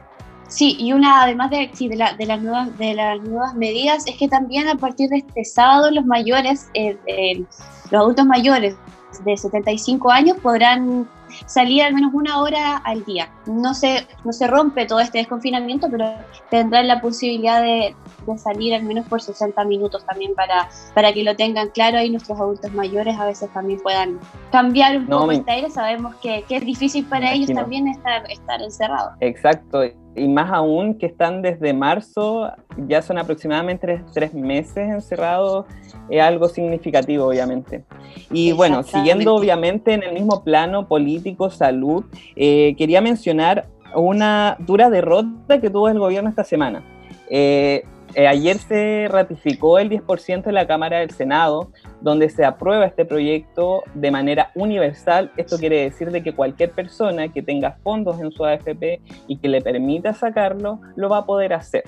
Sí, 0.50 0.76
y 0.80 0.94
una, 0.94 1.22
además 1.24 1.52
de, 1.52 1.70
de, 1.78 2.26
las 2.26 2.42
nuevas, 2.42 2.76
de 2.80 2.96
las 2.96 3.22
nuevas 3.22 3.54
medidas, 3.54 4.08
es 4.08 4.18
que 4.18 4.28
también 4.28 4.68
a 4.68 4.76
partir 4.76 5.08
de 5.10 5.18
este 5.18 5.46
sábado 5.46 5.92
los 5.92 6.06
mayores, 6.06 6.70
eh, 6.74 6.98
eh, 7.06 7.44
los 7.92 8.02
adultos 8.02 8.26
mayores 8.26 8.76
de 9.24 9.38
75 9.38 10.12
años 10.12 10.38
podrán 10.42 11.08
salir 11.46 11.84
al 11.84 11.94
menos 11.94 12.14
una 12.14 12.42
hora 12.42 12.78
al 12.78 13.04
día. 13.06 13.30
No 13.46 13.74
se, 13.74 14.08
no 14.24 14.34
se 14.34 14.48
rompe 14.48 14.86
todo 14.86 15.00
este 15.00 15.20
desconfinamiento, 15.20 15.88
pero 15.90 16.14
tendrán 16.50 16.88
la 16.88 17.02
posibilidad 17.02 17.62
de, 17.62 17.96
salir 18.38 18.76
al 18.76 18.84
menos 18.84 19.08
por 19.08 19.22
60 19.22 19.64
minutos 19.66 20.06
también 20.06 20.36
para, 20.36 20.70
para 20.94 21.12
que 21.14 21.24
lo 21.24 21.36
tengan 21.36 21.70
claro 21.70 22.02
y 22.02 22.12
nuestros 22.12 22.40
adultos 22.40 22.72
mayores 22.74 23.18
a 23.18 23.26
veces 23.26 23.52
también 23.54 23.80
puedan 23.82 24.20
cambiar 24.52 24.98
un 24.98 25.08
poco 25.08 25.32
este 25.32 25.52
aire. 25.52 25.70
Sabemos 25.70 26.16
que, 26.18 26.44
que, 26.48 26.58
es 26.58 26.66
difícil 26.66 27.06
para 27.06 27.34
ellos 27.34 27.52
también 27.54 27.88
estar, 27.88 28.30
estar 28.30 28.62
encerrados. 28.62 29.14
Exacto 29.20 29.84
y 30.20 30.28
más 30.28 30.52
aún 30.52 30.96
que 30.96 31.06
están 31.06 31.42
desde 31.42 31.74
marzo, 31.74 32.52
ya 32.88 33.02
son 33.02 33.18
aproximadamente 33.18 34.04
tres, 34.14 34.34
meses 34.34 34.90
encerrados, 34.90 35.66
es 36.10 36.22
algo 36.22 36.48
significativo, 36.48 37.26
obviamente. 37.26 37.84
Y 38.32 38.52
bueno, 38.52 38.84
siguiendo 38.84 39.36
obviamente 39.36 39.94
en 39.94 40.04
el 40.04 40.14
mismo 40.14 40.44
plano 40.44 40.88
político, 40.88 41.50
salud, 41.50 42.06
eh, 42.36 42.76
quería 42.78 43.02
mencionar 43.02 43.68
una 43.96 44.56
dura 44.60 44.90
derrota 44.90 45.60
que 45.60 45.70
tuvo 45.70 45.90
el 45.90 46.00
gobierno 46.00 46.30
esta 46.30 46.44
semana. 46.44 46.84
Eh, 47.30 47.84
eh, 48.16 48.28
ayer 48.28 48.58
se 48.58 49.08
ratificó 49.10 49.78
el 49.80 49.90
10% 49.90 50.44
de 50.44 50.52
la 50.52 50.66
Cámara 50.66 51.00
del 51.00 51.12
Senado, 51.12 51.72
donde 52.02 52.30
se 52.30 52.44
aprueba 52.44 52.86
este 52.86 53.06
proyecto 53.06 53.84
de 53.94 54.12
manera 54.12 54.52
universal. 54.56 55.32
Esto 55.38 55.58
quiere 55.58 55.84
decir 55.84 56.12
de 56.12 56.24
que 56.24 56.34
cualquier 56.34 56.72
persona 56.72 57.28
que 57.28 57.44
tenga 57.44 57.78
fondos 57.84 58.20
en 58.20 58.32
su 58.32 58.46
AFP 58.46 59.02
y 59.28 59.38
que 59.38 59.48
le 59.48 59.62
permita 59.62 60.14
sacarlo, 60.14 60.80
lo 60.96 61.10
va 61.10 61.20
a 61.20 61.26
poder 61.26 61.54
hacer. 61.54 61.84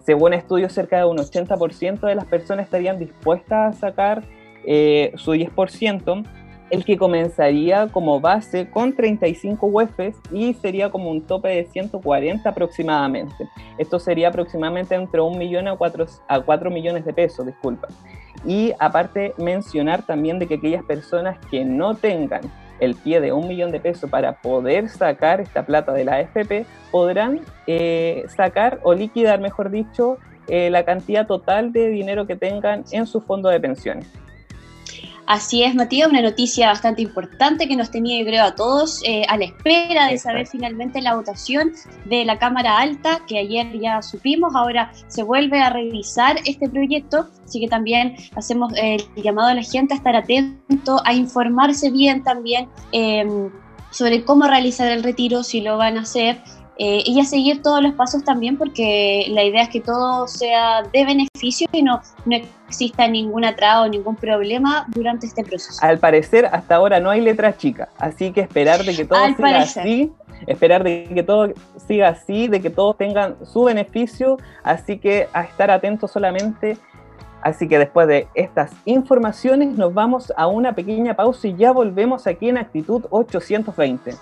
Según 0.00 0.32
estudios, 0.32 0.72
cerca 0.72 0.98
de 0.98 1.04
un 1.04 1.18
80% 1.18 2.00
de 2.00 2.14
las 2.14 2.24
personas 2.24 2.64
estarían 2.64 2.98
dispuestas 2.98 3.76
a 3.76 3.78
sacar 3.78 4.22
eh, 4.64 5.12
su 5.16 5.34
10%, 5.34 6.24
el 6.70 6.84
que 6.84 6.96
comenzaría 6.96 7.88
como 7.88 8.20
base 8.20 8.68
con 8.70 8.94
35 8.94 9.66
UEFs 9.66 10.16
y 10.32 10.54
sería 10.54 10.90
como 10.90 11.10
un 11.10 11.22
tope 11.22 11.48
de 11.48 11.64
140 11.64 12.48
aproximadamente. 12.48 13.48
Esto 13.78 13.98
sería 13.98 14.28
aproximadamente 14.28 14.94
entre 14.94 15.20
un 15.20 15.38
millón 15.38 15.68
a 15.68 15.76
4, 15.76 16.06
a 16.28 16.40
4 16.40 16.70
millones 16.70 17.04
de 17.04 17.12
pesos, 17.12 17.46
disculpa. 17.46 17.88
Y 18.44 18.72
aparte 18.78 19.34
mencionar 19.38 20.02
también 20.04 20.38
de 20.38 20.46
que 20.46 20.54
aquellas 20.54 20.84
personas 20.84 21.38
que 21.50 21.64
no 21.64 21.94
tengan 21.94 22.42
el 22.80 22.94
pie 22.94 23.20
de 23.20 23.32
un 23.32 23.48
millón 23.48 23.72
de 23.72 23.80
pesos 23.80 24.08
para 24.08 24.40
poder 24.40 24.88
sacar 24.88 25.40
esta 25.40 25.66
plata 25.66 25.92
de 25.92 26.04
la 26.04 26.16
AFP, 26.16 26.64
podrán 26.90 27.40
eh, 27.66 28.24
sacar 28.28 28.78
o 28.84 28.94
liquidar, 28.94 29.40
mejor 29.40 29.70
dicho, 29.70 30.18
eh, 30.46 30.70
la 30.70 30.84
cantidad 30.84 31.26
total 31.26 31.72
de 31.72 31.88
dinero 31.88 32.26
que 32.26 32.36
tengan 32.36 32.84
en 32.92 33.06
su 33.06 33.20
fondo 33.20 33.48
de 33.48 33.60
pensiones. 33.60 34.10
Así 35.28 35.62
es, 35.62 35.74
Matías, 35.74 36.08
una 36.08 36.22
noticia 36.22 36.68
bastante 36.68 37.02
importante 37.02 37.68
que 37.68 37.76
nos 37.76 37.90
tenía, 37.90 38.18
yo 38.18 38.24
creo, 38.24 38.44
a 38.44 38.54
todos 38.54 39.02
eh, 39.04 39.26
a 39.28 39.36
la 39.36 39.44
espera 39.44 40.06
de 40.06 40.16
saber 40.16 40.46
finalmente 40.46 41.02
la 41.02 41.16
votación 41.16 41.72
de 42.06 42.24
la 42.24 42.38
Cámara 42.38 42.78
Alta, 42.78 43.20
que 43.26 43.38
ayer 43.38 43.78
ya 43.78 44.00
supimos, 44.00 44.54
ahora 44.54 44.90
se 45.08 45.22
vuelve 45.22 45.60
a 45.60 45.68
revisar 45.68 46.38
este 46.46 46.66
proyecto, 46.70 47.28
así 47.44 47.60
que 47.60 47.68
también 47.68 48.16
hacemos 48.36 48.72
el 48.74 49.02
llamado 49.16 49.48
a 49.48 49.54
la 49.54 49.62
gente 49.62 49.92
a 49.92 49.98
estar 49.98 50.16
atento, 50.16 51.02
a 51.04 51.12
informarse 51.12 51.90
bien 51.90 52.22
también 52.22 52.66
em, 52.92 53.50
sobre 53.90 54.24
cómo 54.24 54.46
realizar 54.46 54.90
el 54.90 55.02
retiro, 55.02 55.42
si 55.42 55.60
lo 55.60 55.76
van 55.76 55.98
a 55.98 56.02
hacer, 56.02 56.40
eh, 56.80 57.02
y 57.04 57.18
a 57.18 57.24
seguir 57.24 57.60
todos 57.60 57.82
los 57.82 57.92
pasos 57.94 58.22
también 58.22 58.56
porque 58.56 59.26
la 59.30 59.42
idea 59.42 59.62
es 59.62 59.68
que 59.68 59.80
todo 59.80 60.28
sea 60.28 60.82
de 60.84 61.04
beneficio 61.04 61.66
y 61.72 61.82
no, 61.82 62.00
no 62.24 62.36
exista 62.68 63.08
ningún 63.08 63.44
atraso, 63.44 63.88
ningún 63.88 64.14
problema 64.14 64.86
durante 64.94 65.26
este 65.26 65.42
proceso. 65.42 65.84
Al 65.84 65.98
parecer 65.98 66.46
hasta 66.46 66.76
ahora 66.76 67.00
no 67.00 67.10
hay 67.10 67.20
letra 67.20 67.56
chica, 67.56 67.88
así 67.98 68.30
que 68.30 68.42
esperar 68.42 68.84
de 68.84 68.94
que 68.94 69.04
todo 69.04 69.26
siga 69.26 69.58
así, 69.58 70.12
esperar 70.46 70.84
de 70.84 71.10
que 71.12 71.24
todo 71.24 71.52
siga 71.88 72.10
así, 72.10 72.46
de 72.46 72.60
que 72.60 72.70
todos 72.70 72.96
tengan 72.96 73.34
su 73.44 73.64
beneficio, 73.64 74.36
así 74.62 74.98
que 74.98 75.26
a 75.32 75.42
estar 75.42 75.72
atentos 75.72 76.12
solamente. 76.12 76.78
Así 77.40 77.68
que 77.68 77.78
después 77.78 78.08
de 78.08 78.26
estas 78.34 78.72
informaciones 78.84 79.68
nos 79.76 79.94
vamos 79.94 80.32
a 80.36 80.48
una 80.48 80.74
pequeña 80.74 81.14
pausa 81.14 81.46
y 81.46 81.54
ya 81.54 81.70
volvemos 81.70 82.26
aquí 82.26 82.48
en 82.48 82.58
Actitud 82.58 83.04
820. 83.10 84.14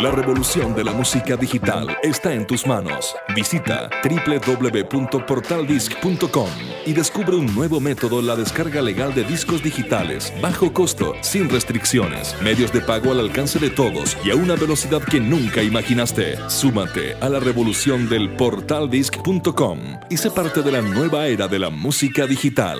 La 0.00 0.10
revolución 0.10 0.74
de 0.74 0.82
la 0.82 0.90
música 0.92 1.36
digital 1.36 1.94
está 2.02 2.32
en 2.32 2.46
tus 2.46 2.66
manos. 2.66 3.14
Visita 3.36 3.90
www.portaldisc.com 4.02 6.48
y 6.86 6.94
descubre 6.94 7.36
un 7.36 7.54
nuevo 7.54 7.80
método, 7.80 8.22
la 8.22 8.34
descarga 8.34 8.80
legal 8.80 9.12
de 9.12 9.24
discos 9.24 9.62
digitales, 9.62 10.32
bajo 10.40 10.72
costo, 10.72 11.12
sin 11.20 11.50
restricciones, 11.50 12.34
medios 12.40 12.72
de 12.72 12.80
pago 12.80 13.12
al 13.12 13.20
alcance 13.20 13.58
de 13.58 13.68
todos 13.68 14.16
y 14.24 14.30
a 14.30 14.36
una 14.36 14.54
velocidad 14.54 15.02
que 15.02 15.20
nunca 15.20 15.62
imaginaste. 15.62 16.38
Súmate 16.48 17.14
a 17.20 17.28
la 17.28 17.38
revolución 17.38 18.08
del 18.08 18.34
portaldisc.com 18.36 19.80
y 20.08 20.16
sé 20.16 20.30
parte 20.30 20.62
de 20.62 20.72
la 20.72 20.80
nueva 20.80 21.26
era 21.26 21.46
de 21.46 21.58
la 21.58 21.68
música 21.68 22.26
digital. 22.26 22.78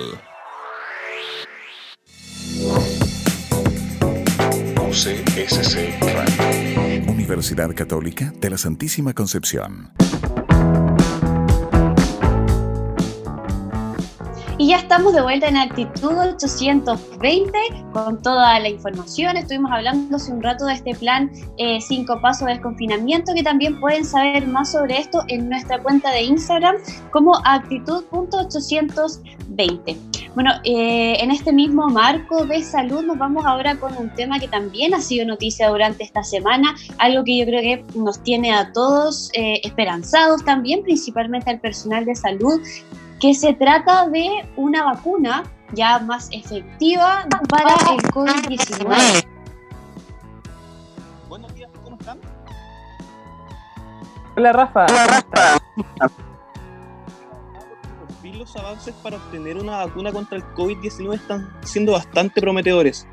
Radio. 6.01 6.50
Universidad 7.21 7.69
Católica 7.75 8.33
de 8.41 8.49
la 8.49 8.57
Santísima 8.57 9.13
Concepción. 9.13 9.91
Y 14.57 14.69
ya 14.69 14.77
estamos 14.77 15.13
de 15.13 15.21
vuelta 15.21 15.47
en 15.47 15.57
Actitud 15.57 16.17
820 16.17 17.51
con 17.93 18.19
toda 18.23 18.59
la 18.59 18.69
información. 18.69 19.37
Estuvimos 19.37 19.71
hablando 19.71 20.15
hace 20.15 20.31
un 20.31 20.41
rato 20.41 20.65
de 20.65 20.73
este 20.73 20.95
plan 20.95 21.29
5 21.57 21.57
eh, 21.57 21.79
pasos 22.21 22.47
de 22.47 22.53
desconfinamiento, 22.53 23.35
que 23.35 23.43
también 23.43 23.79
pueden 23.79 24.03
saber 24.03 24.47
más 24.47 24.71
sobre 24.71 24.97
esto 24.97 25.23
en 25.27 25.47
nuestra 25.47 25.77
cuenta 25.77 26.11
de 26.11 26.23
Instagram 26.23 26.77
como 27.11 27.35
actitud.820. 27.45 30.10
Bueno, 30.33 30.51
eh, 30.63 31.17
en 31.19 31.29
este 31.29 31.51
mismo 31.51 31.89
marco 31.89 32.45
de 32.45 32.63
salud 32.63 33.03
nos 33.03 33.17
vamos 33.17 33.45
ahora 33.45 33.75
con 33.75 33.97
un 33.97 34.09
tema 34.11 34.39
que 34.39 34.47
también 34.47 34.93
ha 34.93 35.01
sido 35.01 35.25
noticia 35.25 35.67
durante 35.67 36.05
esta 36.05 36.23
semana, 36.23 36.73
algo 36.99 37.25
que 37.25 37.37
yo 37.37 37.45
creo 37.45 37.61
que 37.61 37.85
nos 37.95 38.23
tiene 38.23 38.53
a 38.53 38.71
todos 38.71 39.29
eh, 39.33 39.59
esperanzados 39.63 40.45
también, 40.45 40.83
principalmente 40.83 41.49
al 41.49 41.59
personal 41.59 42.05
de 42.05 42.15
salud, 42.15 42.61
que 43.19 43.33
se 43.33 43.53
trata 43.53 44.07
de 44.07 44.29
una 44.55 44.85
vacuna 44.85 45.43
ya 45.73 45.99
más 45.99 46.29
efectiva 46.31 47.27
para 47.49 47.75
el 47.93 48.01
COVID-19. 48.11 49.25
Buenos 51.27 51.53
días, 51.55 51.69
¿cómo 51.83 51.97
están? 51.99 52.19
Hola 54.37 54.53
Rafa. 54.53 54.85
Hola 54.85 55.07
Rafa. 55.07 56.21
Los 58.41 58.55
avances 58.55 58.95
para 59.03 59.17
obtener 59.17 59.55
una 59.57 59.85
vacuna 59.85 60.11
contra 60.11 60.35
el 60.35 60.43
COVID-19 60.55 61.13
están 61.13 61.47
siendo 61.63 61.91
bastante 61.91 62.41
prometedores. 62.41 63.05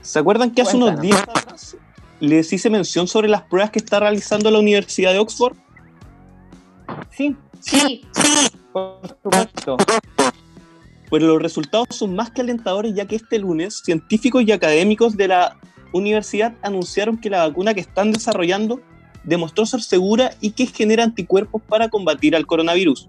¿Se 0.00 0.20
acuerdan 0.20 0.52
que 0.52 0.62
hace 0.62 0.76
unos 0.76 1.00
días 1.00 1.26
les 2.20 2.52
hice 2.52 2.70
mención 2.70 3.08
sobre 3.08 3.26
las 3.26 3.42
pruebas 3.42 3.72
que 3.72 3.80
está 3.80 3.98
realizando 3.98 4.48
la 4.52 4.60
Universidad 4.60 5.10
de 5.10 5.18
Oxford? 5.18 5.56
Sí, 7.10 7.36
Sí, 7.60 8.04
por 8.72 9.08
supuesto. 9.08 9.76
Pues 11.10 11.22
los 11.24 11.42
resultados 11.42 11.88
son 11.90 12.14
más 12.14 12.30
que 12.30 12.42
alentadores 12.42 12.94
ya 12.94 13.06
que 13.06 13.16
este 13.16 13.40
lunes 13.40 13.82
científicos 13.84 14.44
y 14.46 14.52
académicos 14.52 15.16
de 15.16 15.26
la 15.26 15.58
universidad 15.92 16.54
anunciaron 16.62 17.18
que 17.18 17.28
la 17.28 17.44
vacuna 17.48 17.74
que 17.74 17.80
están 17.80 18.12
desarrollando 18.12 18.80
demostró 19.24 19.66
ser 19.66 19.82
segura 19.82 20.30
y 20.40 20.52
que 20.52 20.66
genera 20.66 21.02
anticuerpos 21.02 21.60
para 21.62 21.88
combatir 21.88 22.36
al 22.36 22.46
coronavirus. 22.46 23.08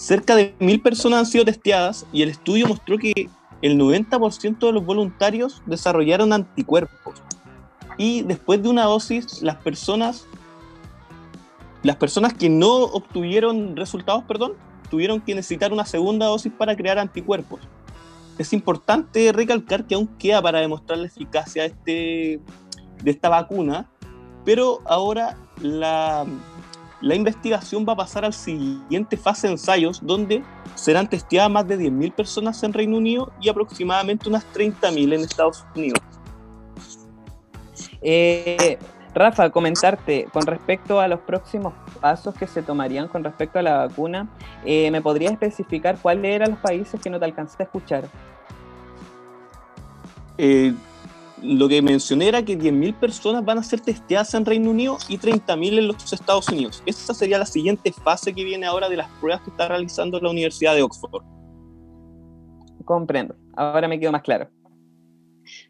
Cerca 0.00 0.34
de 0.34 0.54
mil 0.60 0.80
personas 0.80 1.18
han 1.18 1.26
sido 1.26 1.44
testeadas 1.44 2.06
y 2.10 2.22
el 2.22 2.30
estudio 2.30 2.66
mostró 2.66 2.96
que 2.96 3.28
el 3.60 3.78
90% 3.78 4.58
de 4.58 4.72
los 4.72 4.82
voluntarios 4.82 5.60
desarrollaron 5.66 6.32
anticuerpos. 6.32 7.22
Y 7.98 8.22
después 8.22 8.62
de 8.62 8.70
una 8.70 8.84
dosis, 8.84 9.42
las 9.42 9.56
personas 9.56 10.26
las 11.82 11.96
personas 11.96 12.32
que 12.32 12.48
no 12.48 12.84
obtuvieron 12.84 13.76
resultados, 13.76 14.24
perdón, 14.24 14.54
tuvieron 14.88 15.20
que 15.20 15.34
necesitar 15.34 15.70
una 15.70 15.84
segunda 15.84 16.26
dosis 16.26 16.50
para 16.50 16.74
crear 16.74 16.98
anticuerpos. 16.98 17.60
Es 18.38 18.54
importante 18.54 19.32
recalcar 19.32 19.86
que 19.86 19.96
aún 19.96 20.06
queda 20.18 20.40
para 20.40 20.60
demostrar 20.60 20.98
la 20.98 21.08
eficacia 21.08 21.62
de, 21.62 21.68
este, 21.68 22.40
de 23.02 23.10
esta 23.10 23.28
vacuna, 23.28 23.90
pero 24.46 24.80
ahora 24.86 25.36
la, 25.60 26.24
la 27.00 27.14
investigación 27.14 27.86
va 27.88 27.94
a 27.94 27.96
pasar 27.96 28.24
al 28.24 28.32
siguiente 28.32 29.16
fase 29.16 29.46
de 29.46 29.54
ensayos, 29.54 30.00
donde 30.02 30.42
serán 30.74 31.08
testeadas 31.08 31.50
más 31.50 31.66
de 31.66 31.78
10.000 31.78 32.12
personas 32.12 32.62
en 32.62 32.72
Reino 32.72 32.96
Unido 32.96 33.32
y 33.40 33.48
aproximadamente 33.48 34.28
unas 34.28 34.44
30.000 34.52 35.14
en 35.14 35.20
Estados 35.20 35.64
Unidos. 35.74 36.00
Eh, 38.02 38.78
Rafa, 39.14 39.50
comentarte 39.50 40.28
con 40.32 40.46
respecto 40.46 41.00
a 41.00 41.08
los 41.08 41.20
próximos 41.20 41.74
pasos 42.00 42.34
que 42.34 42.46
se 42.46 42.62
tomarían 42.62 43.08
con 43.08 43.24
respecto 43.24 43.58
a 43.58 43.62
la 43.62 43.86
vacuna, 43.86 44.28
eh, 44.64 44.90
¿me 44.90 45.02
podrías 45.02 45.32
especificar 45.32 45.98
cuáles 45.98 46.34
eran 46.34 46.50
los 46.50 46.60
países 46.60 47.00
que 47.00 47.10
no 47.10 47.18
te 47.18 47.24
alcancé 47.24 47.56
a 47.60 47.64
escuchar? 47.64 48.04
Eh, 50.38 50.74
lo 51.42 51.68
que 51.68 51.82
mencioné 51.82 52.28
era 52.28 52.44
que 52.44 52.58
10.000 52.58 52.98
personas 52.98 53.44
van 53.44 53.58
a 53.58 53.62
ser 53.62 53.80
testeadas 53.80 54.34
en 54.34 54.44
Reino 54.44 54.70
Unido 54.70 54.98
y 55.08 55.18
30.000 55.18 55.78
en 55.78 55.88
los 55.88 56.12
Estados 56.12 56.48
Unidos. 56.48 56.82
Esa 56.86 57.14
sería 57.14 57.38
la 57.38 57.46
siguiente 57.46 57.92
fase 57.92 58.34
que 58.34 58.44
viene 58.44 58.66
ahora 58.66 58.88
de 58.88 58.96
las 58.96 59.08
pruebas 59.20 59.42
que 59.42 59.50
está 59.50 59.68
realizando 59.68 60.20
la 60.20 60.30
Universidad 60.30 60.74
de 60.74 60.82
Oxford. 60.82 61.22
Comprendo. 62.84 63.36
Ahora 63.56 63.88
me 63.88 63.98
quedo 64.00 64.12
más 64.12 64.22
claro. 64.22 64.48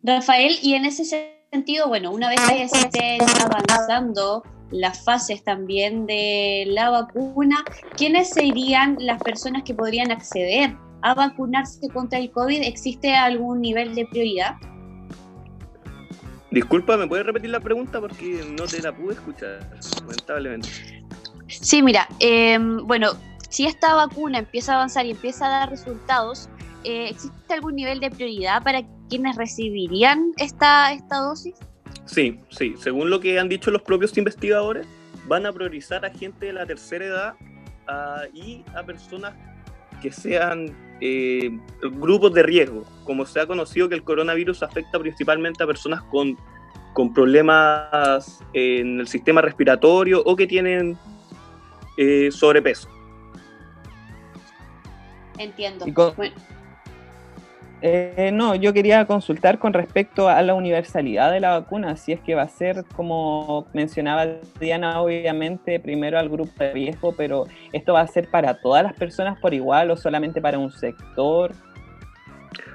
Rafael, 0.03 0.57
y 0.63 0.75
en 0.75 0.85
ese 0.85 1.05
sentido, 1.51 1.89
bueno, 1.89 2.13
una 2.13 2.29
vez 2.29 2.41
que 2.49 2.69
se 2.69 2.79
estén 2.87 3.21
avanzando 3.45 4.43
las 4.71 5.05
fases 5.05 5.43
también 5.43 6.07
de 6.07 6.65
la 6.69 6.91
vacuna, 6.91 7.65
¿quiénes 7.97 8.31
serían 8.31 8.97
las 9.01 9.23
personas 9.23 9.65
que 9.65 9.75
podrían 9.75 10.11
acceder 10.11 10.77
a 11.03 11.15
vacunarse 11.15 11.89
contra 11.89 12.19
el 12.19 12.31
COVID? 12.31 12.63
¿Existe 12.63 13.15
algún 13.15 13.61
nivel 13.61 13.95
de 13.95 14.07
prioridad? 14.07 14.55
Disculpa, 16.51 16.97
¿me 16.97 17.07
puedes 17.07 17.25
repetir 17.25 17.51
la 17.51 17.61
pregunta? 17.61 18.01
Porque 18.01 18.45
no 18.57 18.65
te 18.65 18.83
la 18.83 18.93
pude 18.93 19.15
escuchar, 19.15 19.61
lamentablemente. 20.01 20.69
Sí, 21.47 21.83
mira, 21.83 22.09
em, 22.19 22.85
bueno, 22.87 23.13
si 23.49 23.67
esta 23.67 23.95
vacuna 23.95 24.39
empieza 24.39 24.73
a 24.73 24.77
avanzar 24.77 25.07
y 25.07 25.13
empieza 25.13 25.47
a 25.47 25.51
dar 25.51 25.71
resultados, 25.71 26.49
eh, 26.85 27.09
¿existe 27.11 27.55
algún 27.55 27.77
nivel 27.77 28.01
de 28.01 28.11
prioridad 28.11 28.63
para 28.63 28.83
quienes 29.09 29.37
recibirían 29.37 30.33
esta, 30.39 30.93
esta 30.93 31.19
dosis? 31.19 31.55
Sí, 32.05 32.41
sí. 32.51 32.75
Según 32.79 33.11
lo 33.11 33.21
que 33.21 33.39
han 33.39 33.49
dicho 33.49 33.71
los 33.71 33.83
propios 33.83 34.17
investigadores, 34.19 34.87
van 35.27 35.47
a 35.47 35.53
priorizar 35.53 36.05
a 36.05 36.11
gente 36.11 36.47
de 36.47 36.53
la 36.53 36.67
tercera 36.67 37.05
edad 37.05 37.35
y 38.33 38.65
a 38.75 38.83
personas 38.85 39.35
que 40.01 40.13
sean 40.13 40.75
eh, 41.01 41.59
grupos 41.83 42.33
de 42.35 42.43
riesgo. 42.43 42.85
Como 43.05 43.27
se 43.27 43.41
ha 43.41 43.47
conocido 43.47 43.89
que 43.89 43.95
el 43.95 44.03
coronavirus 44.03 44.63
afecta 44.63 44.99
principalmente 44.99 45.63
a 45.63 45.67
personas 45.67 46.03
con, 46.03 46.37
con 46.93 47.13
problemas 47.13 48.41
en 48.53 49.01
el 49.01 49.09
sistema 49.09 49.41
respiratorio 49.41 50.23
o 50.25 50.37
que 50.37 50.47
tienen 50.47 50.99
eh, 51.97 52.31
sobrepeso. 52.31 52.89
Entiendo. 55.39 55.87
Eh, 57.83 58.31
no, 58.33 58.55
yo 58.55 58.75
quería 58.75 59.07
consultar 59.07 59.59
con 59.59 59.73
respecto 59.73 60.29
a 60.29 60.43
la 60.43 60.53
universalidad 60.53 61.33
de 61.33 61.41
la 61.41 61.59
vacuna, 61.59 61.97
si 61.97 62.13
es 62.13 62.21
que 62.21 62.35
va 62.35 62.43
a 62.43 62.49
ser, 62.49 62.85
como 62.95 63.67
mencionaba 63.73 64.27
Diana, 64.61 65.01
obviamente 65.01 65.81
primero 65.81 66.19
al 66.19 66.29
grupo 66.29 66.53
de 66.59 66.73
riesgo, 66.73 67.15
pero 67.17 67.47
esto 67.73 67.95
va 67.95 68.03
a 68.03 68.07
ser 68.07 68.31
para 68.31 68.61
todas 68.61 68.83
las 68.83 68.93
personas 68.93 69.39
por 69.41 69.55
igual 69.55 69.91
o 69.91 69.97
solamente 69.97 70.43
para 70.43 70.59
un 70.59 70.71
sector. 70.71 71.53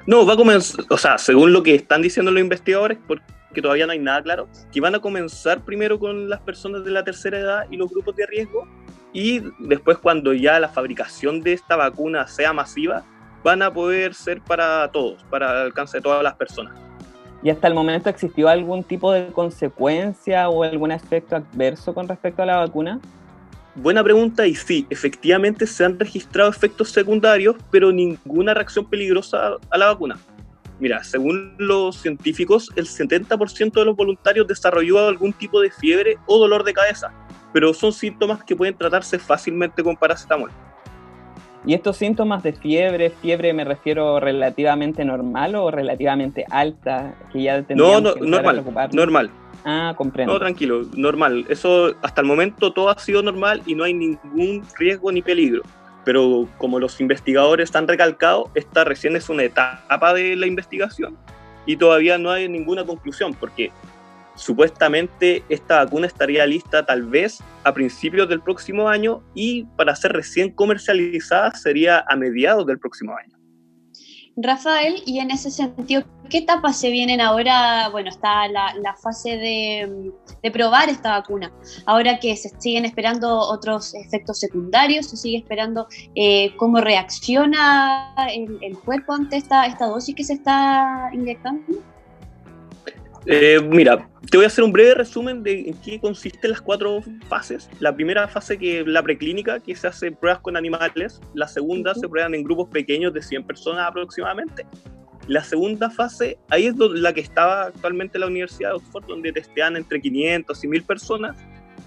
No, 0.07 0.25
va 0.25 0.33
a 0.33 0.37
comenzar, 0.37 0.85
o 0.89 0.97
sea, 0.97 1.19
según 1.19 1.53
lo 1.53 1.61
que 1.61 1.75
están 1.75 2.01
diciendo 2.01 2.31
los 2.31 2.41
investigadores, 2.41 2.97
porque 3.07 3.61
todavía 3.61 3.85
no 3.85 3.91
hay 3.91 3.99
nada 3.99 4.23
claro, 4.23 4.47
que 4.71 4.81
van 4.81 4.95
a 4.95 4.99
comenzar 4.99 5.61
primero 5.61 5.99
con 5.99 6.29
las 6.29 6.41
personas 6.41 6.83
de 6.83 6.91
la 6.91 7.03
tercera 7.03 7.37
edad 7.37 7.65
y 7.69 7.77
los 7.77 7.91
grupos 7.91 8.15
de 8.15 8.25
riesgo, 8.25 8.67
y 9.13 9.43
después 9.59 9.99
cuando 9.99 10.33
ya 10.33 10.59
la 10.59 10.67
fabricación 10.67 11.41
de 11.41 11.53
esta 11.53 11.75
vacuna 11.75 12.27
sea 12.27 12.53
masiva, 12.53 13.03
van 13.45 13.61
a 13.61 13.71
poder 13.71 14.15
ser 14.15 14.41
para 14.41 14.89
todos, 14.91 15.23
para 15.29 15.51
el 15.51 15.67
alcance 15.67 15.97
de 15.97 16.01
todas 16.01 16.23
las 16.23 16.33
personas. 16.33 16.73
¿Y 17.43 17.51
hasta 17.51 17.67
el 17.67 17.75
momento 17.75 18.09
existió 18.09 18.49
algún 18.49 18.83
tipo 18.83 19.11
de 19.11 19.27
consecuencia 19.27 20.49
o 20.49 20.63
algún 20.63 20.91
efecto 20.91 21.35
adverso 21.35 21.93
con 21.93 22.07
respecto 22.07 22.41
a 22.41 22.47
la 22.47 22.57
vacuna? 22.57 22.99
Buena 23.75 24.03
pregunta 24.03 24.47
y 24.47 24.55
sí, 24.55 24.87
efectivamente 24.89 25.67
se 25.67 25.85
han 25.85 25.99
registrado 25.99 26.49
efectos 26.49 26.89
secundarios, 26.89 27.55
pero 27.69 27.91
ninguna 27.91 28.55
reacción 28.55 28.89
peligrosa 28.89 29.57
a 29.69 29.77
la 29.77 29.87
vacuna. 29.87 30.17
Mira, 30.79 31.03
según 31.03 31.53
los 31.59 31.97
científicos, 31.97 32.71
el 32.75 32.87
70% 32.87 33.73
de 33.73 33.85
los 33.85 33.95
voluntarios 33.95 34.47
desarrolló 34.47 35.07
algún 35.07 35.33
tipo 35.33 35.61
de 35.61 35.69
fiebre 35.69 36.17
o 36.25 36.39
dolor 36.39 36.63
de 36.63 36.73
cabeza, 36.73 37.13
pero 37.53 37.75
son 37.75 37.93
síntomas 37.93 38.43
que 38.43 38.55
pueden 38.55 38.75
tratarse 38.75 39.19
fácilmente 39.19 39.83
con 39.83 39.95
paracetamol. 39.95 40.49
¿Y 41.65 41.73
estos 41.73 41.97
síntomas 41.97 42.43
de 42.43 42.53
fiebre, 42.53 43.09
fiebre 43.09 43.53
me 43.53 43.63
refiero 43.63 44.19
relativamente 44.19 45.03
normal 45.03 45.55
o 45.55 45.71
relativamente 45.71 46.45
alta? 46.49 47.15
Que 47.33 47.41
ya 47.41 47.65
no, 47.69 47.99
no, 48.01 48.15
normal, 48.15 48.63
normal. 48.91 49.31
Ah, 49.63 49.95
comprendo. 49.97 50.33
No, 50.33 50.39
tranquilo, 50.39 50.83
normal. 50.95 51.45
Eso 51.49 51.95
hasta 52.03 52.21
el 52.21 52.27
momento 52.27 52.71
todo 52.71 52.89
ha 52.89 52.99
sido 52.99 53.23
normal 53.23 53.63
y 53.65 53.73
no 53.73 53.83
hay 53.83 53.95
ningún 53.95 54.63
riesgo 54.77 55.11
ni 55.11 55.23
peligro. 55.23 55.63
Pero 56.03 56.47
como 56.59 56.79
los 56.79 57.01
investigadores 57.01 57.75
han 57.75 57.87
recalcado, 57.87 58.51
esta 58.53 58.83
recién 58.83 59.15
es 59.15 59.27
una 59.27 59.41
etapa 59.41 60.13
de 60.13 60.35
la 60.35 60.45
investigación 60.45 61.17
y 61.65 61.77
todavía 61.77 62.19
no 62.19 62.29
hay 62.29 62.47
ninguna 62.47 62.85
conclusión, 62.85 63.33
porque 63.33 63.71
Supuestamente 64.35 65.43
esta 65.49 65.83
vacuna 65.83 66.07
estaría 66.07 66.45
lista 66.45 66.85
tal 66.85 67.03
vez 67.03 67.39
a 67.63 67.73
principios 67.73 68.27
del 68.27 68.41
próximo 68.41 68.89
año 68.89 69.23
y 69.33 69.63
para 69.77 69.95
ser 69.95 70.11
recién 70.11 70.51
comercializada 70.51 71.51
sería 71.51 72.03
a 72.07 72.15
mediados 72.15 72.65
del 72.65 72.79
próximo 72.79 73.15
año. 73.15 73.35
Rafael, 74.37 75.01
y 75.05 75.19
en 75.19 75.31
ese 75.31 75.49
sentido, 75.49 76.03
¿qué 76.29 76.39
etapas 76.39 76.77
se 76.77 76.89
vienen 76.89 77.21
ahora? 77.21 77.87
Bueno, 77.89 78.09
está 78.09 78.49
la, 78.49 78.95
fase 79.01 79.37
de, 79.37 80.51
probar 80.51 80.89
esta 80.89 81.11
vacuna. 81.11 81.53
Ahora 81.85 82.19
que 82.19 82.35
se 82.35 82.49
siguen 82.59 82.83
esperando 82.83 83.39
otros 83.39 83.95
efectos 83.95 84.39
secundarios, 84.39 85.05
se 85.09 85.15
sigue 85.15 85.37
esperando 85.37 85.87
eh, 86.15 86.53
cómo 86.57 86.81
reacciona 86.81 88.13
el, 88.29 88.77
cuerpo 88.79 89.13
ante 89.13 89.37
esta, 89.37 89.67
esta 89.67 89.85
dosis 89.85 90.13
que 90.13 90.25
se 90.25 90.33
está 90.33 91.09
inyectando. 91.13 91.81
Eh, 93.27 93.59
mira, 93.59 94.07
te 94.29 94.37
voy 94.37 94.43
a 94.43 94.47
hacer 94.47 94.63
un 94.63 94.71
breve 94.71 94.93
resumen 94.93 95.41
de 95.41 95.69
en 95.69 95.81
qué 95.81 95.99
consisten 95.99 96.51
las 96.51 96.61
cuatro 96.61 97.01
fases. 97.27 97.69
La 97.79 97.95
primera 97.95 98.27
fase 98.27 98.57
que 98.57 98.81
es 98.81 98.87
la 98.87 99.01
preclínica, 99.01 99.59
que 99.59 99.75
se 99.75 99.87
hace 99.87 100.11
pruebas 100.11 100.41
con 100.41 100.55
animales. 100.55 101.21
La 101.33 101.47
segunda 101.47 101.95
se 101.95 102.07
prueban 102.07 102.35
en 102.35 102.43
grupos 102.43 102.69
pequeños 102.69 103.13
de 103.13 103.21
100 103.21 103.45
personas 103.45 103.87
aproximadamente. 103.87 104.65
La 105.27 105.43
segunda 105.43 105.89
fase, 105.89 106.37
ahí 106.49 106.67
es 106.67 106.75
la 106.77 107.11
que 107.11 107.21
estaba 107.21 107.63
actualmente 107.63 108.17
en 108.17 108.21
la 108.21 108.27
Universidad 108.27 108.69
de 108.69 108.75
Oxford, 108.75 109.05
donde 109.07 109.33
testean 109.33 109.75
entre 109.75 109.99
500 109.99 110.63
y 110.63 110.67
1000 110.67 110.83
personas. 110.83 111.37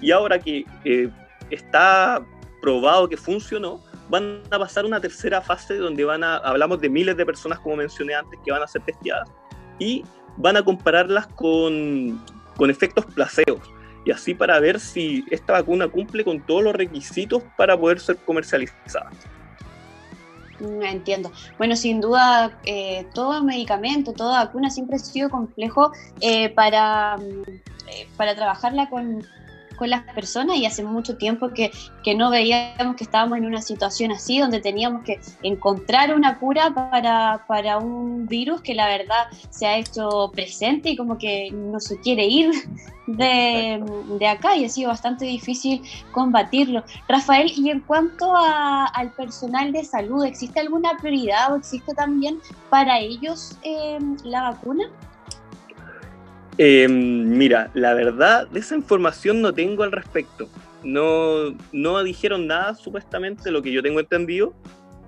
Y 0.00 0.10
ahora 0.10 0.40
que 0.40 0.64
eh, 0.84 1.08
está 1.50 2.24
probado 2.60 3.08
que 3.08 3.16
funcionó, 3.16 3.80
van 4.08 4.42
a 4.50 4.58
pasar 4.58 4.84
una 4.84 5.00
tercera 5.00 5.40
fase 5.40 5.76
donde 5.76 6.04
van 6.04 6.24
a, 6.24 6.38
hablamos 6.38 6.80
de 6.80 6.88
miles 6.88 7.16
de 7.16 7.24
personas, 7.24 7.60
como 7.60 7.76
mencioné 7.76 8.14
antes, 8.14 8.40
que 8.44 8.50
van 8.50 8.62
a 8.62 8.66
ser 8.66 8.82
testeadas. 8.82 9.30
Y 9.78 10.02
van 10.38 10.56
a 10.56 10.62
compararlas 10.64 11.26
con, 11.28 12.24
con 12.56 12.70
efectos 12.70 13.04
placeos 13.06 13.60
y 14.04 14.10
así 14.10 14.34
para 14.34 14.58
ver 14.58 14.80
si 14.80 15.24
esta 15.30 15.52
vacuna 15.52 15.88
cumple 15.88 16.24
con 16.24 16.40
todos 16.40 16.62
los 16.62 16.74
requisitos 16.74 17.42
para 17.56 17.78
poder 17.78 18.00
ser 18.00 18.16
comercializada. 18.16 19.10
Mm, 20.60 20.82
entiendo. 20.82 21.30
Bueno, 21.58 21.76
sin 21.76 22.00
duda, 22.00 22.58
eh, 22.64 23.06
todo 23.14 23.42
medicamento, 23.44 24.12
toda 24.12 24.44
vacuna 24.44 24.70
siempre 24.70 24.96
ha 24.96 24.98
sido 24.98 25.28
complejo 25.28 25.92
eh, 26.20 26.48
para, 26.50 27.16
mm, 27.18 27.50
eh, 27.88 28.08
para 28.16 28.34
trabajarla 28.34 28.88
con, 28.88 29.24
con 29.78 29.90
las 29.90 30.02
personas 30.14 30.56
y 30.56 30.66
hace 30.66 30.82
mucho 30.82 31.16
tiempo 31.16 31.50
que, 31.50 31.70
que, 32.02 32.14
no 32.14 32.30
veíamos 32.30 32.96
que 32.96 33.04
estábamos 33.04 33.38
en 33.38 33.46
una 33.46 33.62
situación 33.62 34.12
así, 34.12 34.38
donde 34.38 34.60
teníamos 34.60 35.02
que 35.04 35.20
encontrar 35.42 36.14
una 36.14 36.38
cura 36.38 36.74
para, 36.74 37.44
para 37.46 37.78
un 37.78 38.26
virus 38.26 38.60
que 38.60 38.74
la 38.74 38.88
verdad 38.88 39.28
se 39.50 39.66
ha 39.66 39.78
hecho 39.78 40.30
presente 40.32 40.90
y 40.90 40.96
como 40.96 41.16
que 41.16 41.50
no 41.52 41.80
se 41.80 41.98
quiere 42.00 42.26
ir 42.26 42.50
de, 43.06 43.82
de 44.18 44.26
acá 44.26 44.56
y 44.56 44.64
ha 44.64 44.68
sido 44.68 44.90
bastante 44.90 45.24
difícil 45.24 45.82
combatirlo. 46.12 46.84
Rafael, 47.08 47.50
y 47.56 47.70
en 47.70 47.80
cuanto 47.80 48.34
a, 48.36 48.84
al 48.84 49.10
personal 49.12 49.72
de 49.72 49.84
salud, 49.84 50.24
¿existe 50.24 50.60
alguna 50.60 50.96
prioridad 51.00 51.52
o 51.52 51.56
existe 51.56 51.94
también 51.94 52.40
para 52.68 52.98
ellos 52.98 53.56
eh, 53.62 53.98
la 54.24 54.50
vacuna? 54.50 54.84
Em, 56.58 57.38
mira, 57.38 57.70
la 57.74 57.94
verdad, 57.94 58.48
de 58.48 58.58
esa 58.58 58.74
información 58.74 59.40
no 59.40 59.54
tengo 59.54 59.84
al 59.84 59.92
respecto. 59.92 60.48
No, 60.82 61.56
no 61.72 62.02
dijeron 62.02 62.48
nada, 62.48 62.74
supuestamente, 62.74 63.52
lo 63.52 63.62
que 63.62 63.72
yo 63.72 63.82
tengo 63.82 64.00
entendido, 64.00 64.54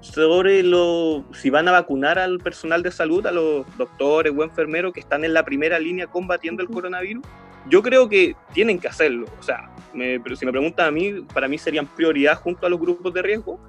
sobre 0.00 0.62
lo, 0.62 1.24
si 1.32 1.50
van 1.50 1.68
a 1.68 1.72
vacunar 1.72 2.18
al 2.18 2.38
personal 2.38 2.82
de 2.82 2.92
salud, 2.92 3.26
a 3.26 3.32
los 3.32 3.66
doctores 3.76 4.32
o 4.36 4.42
enfermeros 4.44 4.92
que 4.92 5.00
están 5.00 5.24
en 5.24 5.34
la 5.34 5.44
primera 5.44 5.78
línea 5.78 6.06
combatiendo 6.06 6.62
el 6.62 6.68
coronavirus. 6.68 7.24
Yo 7.68 7.82
creo 7.82 8.08
que 8.08 8.34
tienen 8.54 8.78
que 8.78 8.88
hacerlo. 8.88 9.26
O 9.38 9.42
sea, 9.42 9.70
pero 9.92 10.36
si 10.36 10.46
me 10.46 10.52
preguntan 10.52 10.86
a 10.86 10.90
mí, 10.90 11.26
para 11.34 11.48
mí 11.48 11.58
serían 11.58 11.86
prioridad 11.86 12.36
junto 12.36 12.66
a 12.66 12.70
los 12.70 12.80
grupos 12.80 13.12
de 13.12 13.22
riesgo, 13.22 13.60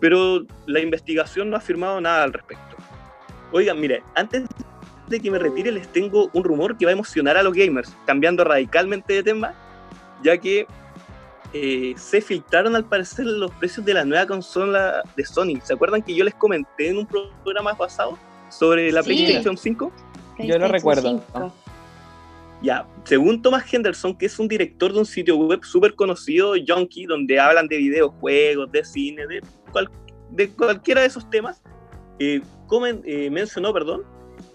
pero 0.00 0.44
la 0.66 0.80
investigación 0.80 1.50
no 1.50 1.56
ha 1.56 1.58
afirmado 1.58 2.00
nada 2.00 2.24
al 2.24 2.32
respecto. 2.32 2.76
Oigan, 3.52 3.78
mire, 3.78 4.02
antes 4.14 4.44
de 5.08 5.20
que 5.20 5.30
me 5.30 5.38
retire 5.38 5.72
les 5.72 5.88
tengo 5.88 6.30
un 6.32 6.44
rumor 6.44 6.76
que 6.76 6.84
va 6.84 6.90
a 6.90 6.94
emocionar 6.94 7.36
a 7.36 7.42
los 7.42 7.54
gamers, 7.54 7.94
cambiando 8.06 8.44
radicalmente 8.44 9.14
de 9.14 9.22
tema, 9.22 9.54
ya 10.22 10.36
que 10.38 10.66
eh, 11.52 11.94
se 11.96 12.20
filtraron 12.20 12.76
al 12.76 12.84
parecer 12.84 13.26
los 13.26 13.50
precios 13.52 13.86
de 13.86 13.94
la 13.94 14.04
nueva 14.04 14.26
consola 14.26 15.02
de 15.16 15.24
Sony. 15.24 15.60
¿Se 15.62 15.74
acuerdan 15.74 16.02
que 16.02 16.14
yo 16.14 16.24
les 16.24 16.34
comenté 16.34 16.88
en 16.88 16.98
un 16.98 17.06
programa 17.06 17.74
pasado 17.74 18.18
sobre 18.50 18.90
la 18.92 19.02
PlayStation 19.02 19.56
5? 19.56 19.92
yo 20.40 20.58
lo 20.58 20.68
recuerdo. 20.68 21.22
Ya, 22.62 22.86
según 23.04 23.42
Thomas 23.42 23.72
Henderson, 23.72 24.16
que 24.16 24.26
es 24.26 24.38
un 24.38 24.48
director 24.48 24.92
de 24.92 24.98
un 24.98 25.06
sitio 25.06 25.36
web 25.36 25.62
súper 25.62 25.94
conocido, 25.94 26.54
Junkie, 26.66 27.04
donde 27.04 27.38
hablan 27.38 27.68
de 27.68 27.76
videojuegos, 27.76 28.72
de 28.72 28.84
cine, 28.84 29.26
de, 29.26 29.42
de 30.30 30.48
cualquiera 30.50 31.02
de 31.02 31.06
esos 31.06 31.28
temas, 31.28 31.62
eh, 32.18 32.40
eh, 33.04 33.30
mencionó, 33.30 33.72
perdón, 33.72 34.04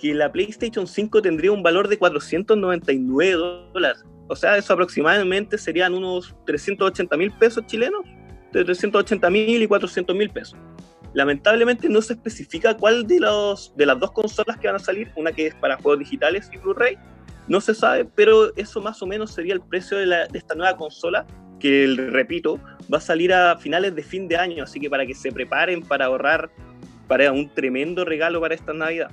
que 0.01 0.15
la 0.15 0.31
PlayStation 0.31 0.87
5 0.87 1.21
tendría 1.21 1.51
un 1.51 1.61
valor 1.61 1.87
de 1.87 1.99
499 1.99 3.33
dólares. 3.71 4.03
O 4.27 4.35
sea, 4.35 4.57
eso 4.57 4.73
aproximadamente 4.73 5.59
serían 5.59 5.93
unos 5.93 6.35
380 6.47 7.15
mil 7.17 7.31
pesos 7.33 7.63
chilenos, 7.67 8.01
de 8.51 8.65
380 8.65 9.29
mil 9.29 9.61
y 9.61 9.67
400 9.67 10.15
mil 10.15 10.31
pesos. 10.31 10.57
Lamentablemente 11.13 11.87
no 11.87 12.01
se 12.01 12.13
especifica 12.13 12.75
cuál 12.75 13.05
de, 13.05 13.19
los, 13.19 13.75
de 13.77 13.85
las 13.85 13.99
dos 13.99 14.11
consolas 14.11 14.57
que 14.57 14.67
van 14.67 14.77
a 14.77 14.79
salir, 14.79 15.11
una 15.15 15.31
que 15.31 15.47
es 15.47 15.55
para 15.55 15.77
juegos 15.77 15.99
digitales 15.99 16.49
y 16.51 16.57
Blu-ray, 16.57 16.97
no 17.47 17.61
se 17.61 17.75
sabe, 17.75 18.05
pero 18.05 18.55
eso 18.55 18.81
más 18.81 19.01
o 19.03 19.05
menos 19.05 19.31
sería 19.31 19.53
el 19.53 19.61
precio 19.61 19.97
de, 19.97 20.05
de 20.07 20.37
esta 20.37 20.55
nueva 20.55 20.77
consola, 20.77 21.27
que 21.59 21.93
repito, 22.09 22.59
va 22.91 22.97
a 22.97 23.01
salir 23.01 23.31
a 23.33 23.55
finales 23.57 23.93
de 23.93 24.01
fin 24.01 24.27
de 24.27 24.37
año, 24.37 24.63
así 24.63 24.79
que 24.79 24.89
para 24.89 25.05
que 25.05 25.13
se 25.13 25.31
preparen 25.31 25.83
para 25.83 26.05
ahorrar 26.05 26.49
para 27.07 27.31
un 27.31 27.53
tremendo 27.53 28.03
regalo 28.03 28.41
para 28.41 28.55
esta 28.55 28.73
Navidad. 28.73 29.11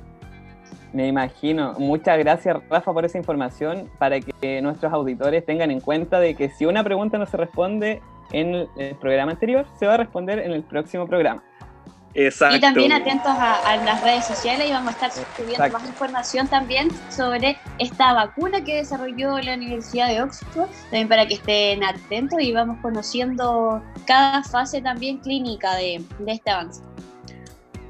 Me 0.92 1.06
imagino. 1.06 1.74
Muchas 1.78 2.18
gracias, 2.18 2.56
Rafa, 2.68 2.92
por 2.92 3.04
esa 3.04 3.18
información, 3.18 3.90
para 3.98 4.20
que 4.20 4.62
nuestros 4.62 4.92
auditores 4.92 5.44
tengan 5.44 5.70
en 5.70 5.80
cuenta 5.80 6.18
de 6.18 6.34
que 6.34 6.48
si 6.48 6.66
una 6.66 6.82
pregunta 6.82 7.18
no 7.18 7.26
se 7.26 7.36
responde 7.36 8.00
en 8.32 8.66
el 8.76 8.94
programa 8.96 9.32
anterior, 9.32 9.66
se 9.78 9.86
va 9.86 9.94
a 9.94 9.96
responder 9.98 10.38
en 10.38 10.52
el 10.52 10.62
próximo 10.62 11.06
programa. 11.06 11.42
Exacto. 12.14 12.56
Y 12.56 12.60
también 12.60 12.92
atentos 12.92 13.30
a, 13.30 13.76
las 13.84 14.02
redes 14.02 14.24
sociales 14.26 14.68
y 14.68 14.72
vamos 14.72 14.88
a 14.88 15.06
estar 15.06 15.26
subiendo 15.36 15.78
más 15.78 15.86
información 15.86 16.48
también 16.48 16.88
sobre 17.10 17.58
esta 17.78 18.12
vacuna 18.12 18.64
que 18.64 18.76
desarrolló 18.76 19.38
la 19.38 19.54
Universidad 19.54 20.08
de 20.08 20.22
Oxford, 20.22 20.68
también 20.84 21.08
para 21.08 21.26
que 21.26 21.34
estén 21.34 21.84
atentos 21.84 22.40
y 22.40 22.52
vamos 22.52 22.78
conociendo 22.80 23.82
cada 24.06 24.42
fase 24.42 24.80
también 24.80 25.18
clínica 25.18 25.76
de, 25.76 26.02
de 26.18 26.32
este 26.32 26.50
avance. 26.50 26.82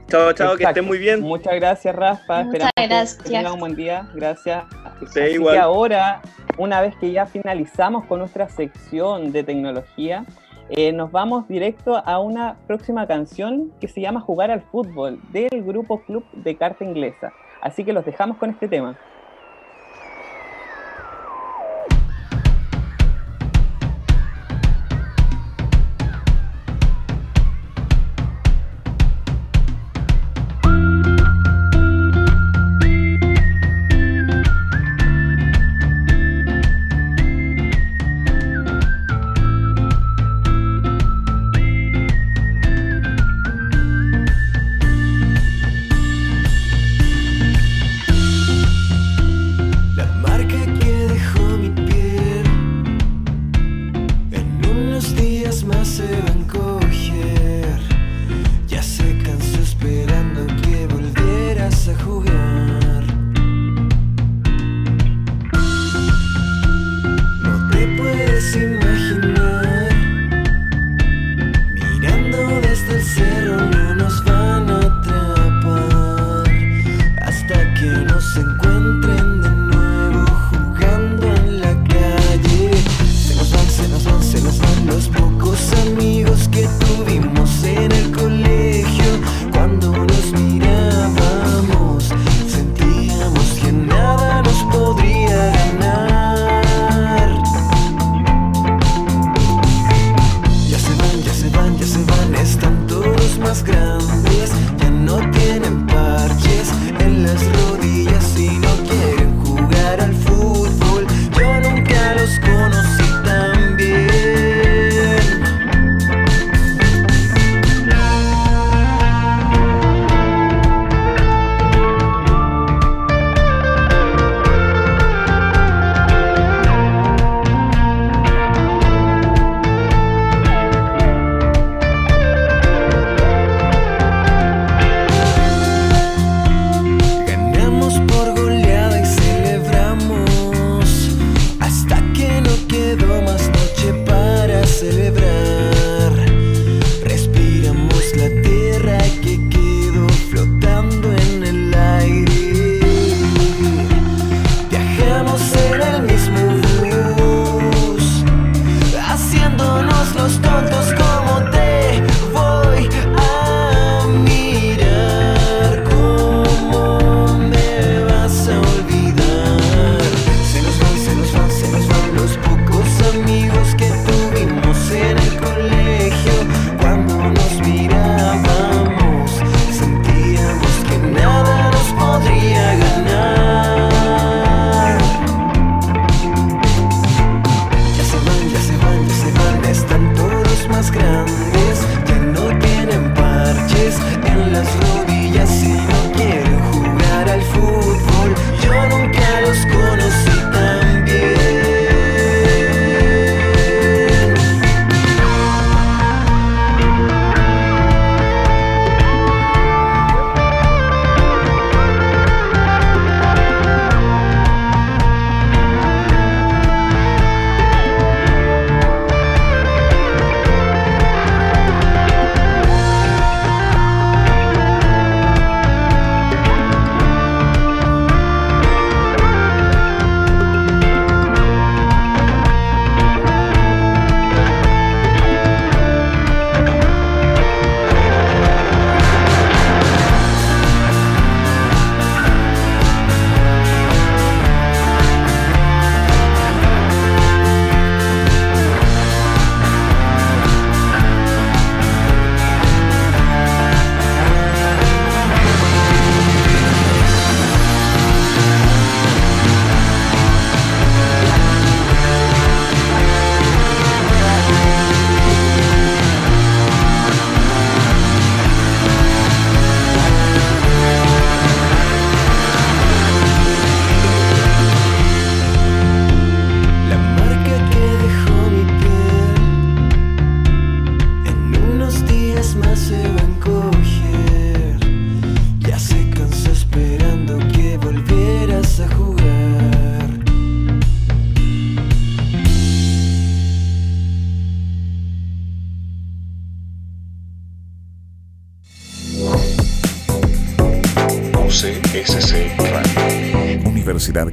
Chao, 0.08 0.32
chao, 0.32 0.56
que 0.56 0.64
estén 0.64 0.86
muy 0.86 0.96
bien. 0.96 1.20
Muchas 1.20 1.54
gracias, 1.56 1.94
Rafa. 1.94 2.44
Muchas 2.44 2.70
gracias. 2.74 3.16
que 3.16 3.30
tengan 3.30 3.52
un 3.52 3.60
buen 3.60 3.76
día. 3.76 4.08
Gracias. 4.14 4.64
Usted 5.02 5.34
igual. 5.34 5.54
Y 5.54 5.58
ahora, 5.58 6.22
una 6.56 6.80
vez 6.80 6.96
que 6.96 7.12
ya 7.12 7.26
finalizamos 7.26 8.06
con 8.06 8.20
nuestra 8.20 8.48
sección 8.48 9.32
de 9.32 9.44
tecnología, 9.44 10.24
eh, 10.70 10.92
nos 10.92 11.12
vamos 11.12 11.46
directo 11.46 12.02
a 12.02 12.20
una 12.20 12.56
próxima 12.66 13.06
canción 13.06 13.70
que 13.80 13.88
se 13.88 14.00
llama 14.00 14.20
Jugar 14.20 14.50
al 14.50 14.62
Fútbol 14.62 15.20
del 15.30 15.62
grupo 15.62 16.00
Club 16.00 16.24
de 16.32 16.56
Carta 16.56 16.84
Inglesa. 16.84 17.32
Así 17.60 17.84
que 17.84 17.92
los 17.92 18.06
dejamos 18.06 18.38
con 18.38 18.48
este 18.48 18.66
tema. 18.66 18.98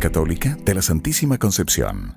Católica 0.05 0.55
de 0.63 0.75
la 0.75 0.83
Santísima 0.83 1.39
Concepción. 1.39 2.15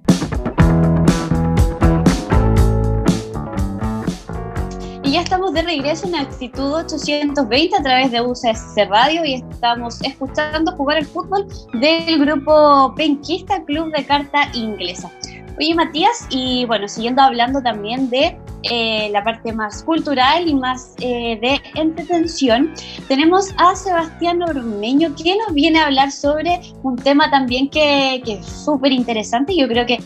Y 5.03 5.13
ya 5.13 5.23
estamos 5.23 5.55
de 5.55 5.63
regreso 5.63 6.07
en 6.07 6.17
Actitud 6.17 6.71
820 6.75 7.77
a 7.77 7.83
través 7.83 8.11
de 8.13 8.21
UCSC 8.21 8.91
Radio 8.91 9.25
y 9.25 9.37
estamos 9.37 10.03
escuchando 10.03 10.73
jugar 10.73 10.99
el 10.99 11.07
fútbol 11.07 11.47
del 11.81 12.19
grupo 12.19 12.95
penquista 12.95 13.65
Club 13.65 13.91
de 13.97 14.05
Carta 14.05 14.51
Inglesa. 14.53 15.11
Oye 15.59 15.75
Matías, 15.75 16.27
y 16.29 16.67
bueno, 16.67 16.89
siguiendo 16.89 17.23
hablando 17.23 17.63
también 17.63 18.11
de 18.11 18.39
eh, 18.63 19.11
la 19.13 19.23
parte 19.23 19.53
más 19.53 19.83
cultural 19.83 20.49
y 20.49 20.55
más 20.55 20.95
eh, 21.01 21.39
de 21.41 21.61
entretención, 21.75 22.73
tenemos 23.07 23.55
a 23.57 23.75
Sebastián 23.77 24.43
Ormeño 24.43 25.15
que 25.15 25.37
nos 25.37 25.55
viene 25.55 25.79
a 25.79 25.87
hablar 25.87 26.11
sobre 26.11 26.61
un 26.83 26.97
tema 26.97 27.31
también 27.31 27.69
que, 27.71 28.23
que 28.25 28.35
es 28.35 28.47
súper 28.47 28.93
interesante 28.93 29.55
yo 29.57 29.69
creo 29.69 29.87
que 29.87 29.99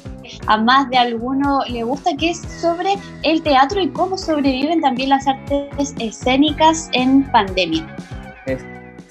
a 0.47 0.57
más 0.57 0.89
de 0.91 0.99
alguno 0.99 1.61
le 1.69 1.83
gusta, 1.83 2.17
que 2.17 2.31
es 2.31 2.41
sobre 2.61 2.95
el 3.23 3.43
teatro 3.43 3.81
y 3.81 3.89
cómo 3.91 4.17
sobreviven 4.17 4.81
también 4.81 5.11
las 5.11 5.27
artes 5.27 5.95
escénicas 5.99 6.89
en 6.93 7.31
pandemia. 7.31 7.87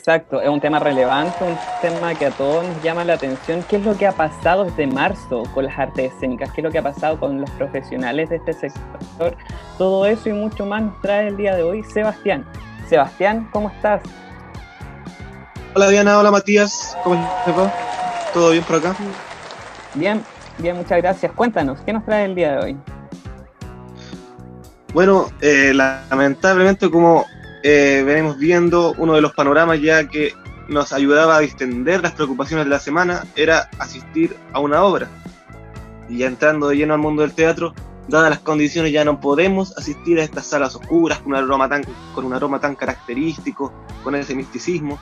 Exacto, 0.01 0.41
es 0.41 0.49
un 0.49 0.59
tema 0.59 0.79
relevante, 0.79 1.43
un 1.43 1.55
tema 1.79 2.15
que 2.15 2.25
a 2.25 2.31
todos 2.31 2.65
nos 2.65 2.81
llama 2.81 3.03
la 3.03 3.13
atención. 3.13 3.63
¿Qué 3.69 3.75
es 3.75 3.85
lo 3.85 3.95
que 3.95 4.07
ha 4.07 4.11
pasado 4.11 4.63
desde 4.63 4.87
marzo 4.87 5.43
con 5.53 5.65
las 5.65 5.77
artes 5.77 6.11
escénicas? 6.11 6.51
¿Qué 6.53 6.61
es 6.61 6.65
lo 6.65 6.71
que 6.71 6.79
ha 6.79 6.81
pasado 6.81 7.19
con 7.19 7.39
los 7.39 7.51
profesionales 7.51 8.31
de 8.31 8.37
este 8.37 8.53
sector? 8.53 9.37
Todo 9.77 10.07
eso 10.07 10.27
y 10.29 10.33
mucho 10.33 10.65
más 10.65 10.81
nos 10.81 10.99
trae 11.01 11.27
el 11.27 11.37
día 11.37 11.55
de 11.55 11.61
hoy 11.61 11.83
Sebastián. 11.83 12.47
Sebastián, 12.89 13.47
¿cómo 13.53 13.69
estás? 13.69 14.01
Hola 15.75 15.89
Diana, 15.89 16.17
hola 16.17 16.31
Matías, 16.31 16.97
¿cómo 17.03 17.13
estás? 17.13 17.71
¿Todo 18.33 18.49
bien 18.49 18.63
por 18.63 18.77
acá? 18.77 18.95
Bien, 19.93 20.23
bien, 20.57 20.77
muchas 20.77 20.97
gracias. 20.97 21.31
Cuéntanos, 21.33 21.79
¿qué 21.81 21.93
nos 21.93 22.03
trae 22.05 22.25
el 22.25 22.33
día 22.33 22.53
de 22.53 22.57
hoy? 22.57 22.77
Bueno, 24.95 25.27
eh, 25.41 25.73
lamentablemente 25.75 26.89
como 26.89 27.23
eh, 27.63 28.03
venimos 28.05 28.37
viendo 28.37 28.93
uno 28.97 29.13
de 29.13 29.21
los 29.21 29.33
panoramas 29.33 29.81
ya 29.81 30.07
que 30.07 30.33
nos 30.67 30.93
ayudaba 30.93 31.37
a 31.37 31.39
distender 31.39 32.01
las 32.01 32.13
preocupaciones 32.13 32.65
de 32.65 32.69
la 32.69 32.79
semana 32.79 33.25
era 33.35 33.69
asistir 33.77 34.35
a 34.53 34.59
una 34.59 34.83
obra. 34.83 35.09
Y 36.09 36.19
ya 36.19 36.27
entrando 36.27 36.69
de 36.69 36.77
lleno 36.77 36.93
al 36.93 36.99
mundo 36.99 37.21
del 37.21 37.33
teatro, 37.33 37.73
dadas 38.07 38.29
las 38.29 38.39
condiciones 38.39 38.91
ya 38.91 39.05
no 39.05 39.19
podemos 39.19 39.77
asistir 39.77 40.19
a 40.19 40.23
estas 40.23 40.47
salas 40.47 40.75
oscuras 40.75 41.19
con 41.19 41.33
un 41.33 41.35
aroma 41.35 41.69
tan, 41.69 41.83
con 42.13 42.25
un 42.25 42.33
aroma 42.33 42.59
tan 42.59 42.75
característico, 42.75 43.73
con 44.03 44.15
ese 44.15 44.35
misticismo. 44.35 44.99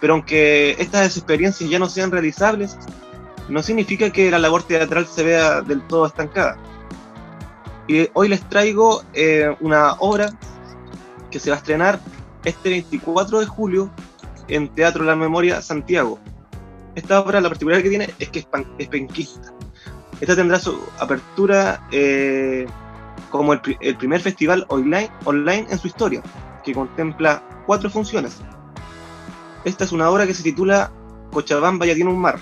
Pero 0.00 0.14
aunque 0.14 0.72
estas 0.78 1.16
experiencias 1.16 1.70
ya 1.70 1.78
no 1.78 1.88
sean 1.88 2.10
realizables, 2.10 2.76
no 3.48 3.62
significa 3.62 4.10
que 4.10 4.30
la 4.30 4.38
labor 4.38 4.62
teatral 4.62 5.06
se 5.06 5.22
vea 5.22 5.60
del 5.62 5.82
todo 5.82 6.06
estancada. 6.06 6.56
Y 7.86 8.08
hoy 8.14 8.28
les 8.28 8.40
traigo 8.48 9.02
eh, 9.12 9.54
una 9.60 9.94
obra 9.94 10.32
que 11.34 11.40
se 11.40 11.50
va 11.50 11.56
a 11.56 11.58
estrenar 11.58 11.98
este 12.44 12.70
24 12.70 13.40
de 13.40 13.46
julio 13.46 13.90
en 14.46 14.68
Teatro 14.68 15.02
La 15.02 15.16
Memoria 15.16 15.60
Santiago. 15.62 16.20
Esta 16.94 17.20
obra, 17.20 17.40
la 17.40 17.48
particularidad 17.48 17.82
que 17.82 17.88
tiene 17.88 18.14
es 18.20 18.28
que 18.28 18.38
es, 18.38 18.46
es 18.78 18.86
penquista. 18.86 19.52
Esta 20.20 20.36
tendrá 20.36 20.60
su 20.60 20.78
apertura 21.00 21.88
eh, 21.90 22.66
como 23.30 23.52
el, 23.52 23.60
el, 23.80 23.96
primer 23.96 24.20
festival 24.20 24.64
online, 24.68 25.10
online 25.24 25.66
en 25.68 25.76
su 25.76 25.88
historia, 25.88 26.22
que 26.62 26.72
contempla 26.72 27.42
cuatro 27.66 27.90
funciones. 27.90 28.38
Esta 29.64 29.82
es 29.82 29.90
una 29.90 30.08
obra 30.10 30.28
que 30.28 30.34
se 30.34 30.44
titula 30.44 30.92
Cochabamba 31.32 31.84
ya 31.84 31.96
tiene 31.96 32.10
un 32.10 32.20
mar. 32.20 32.38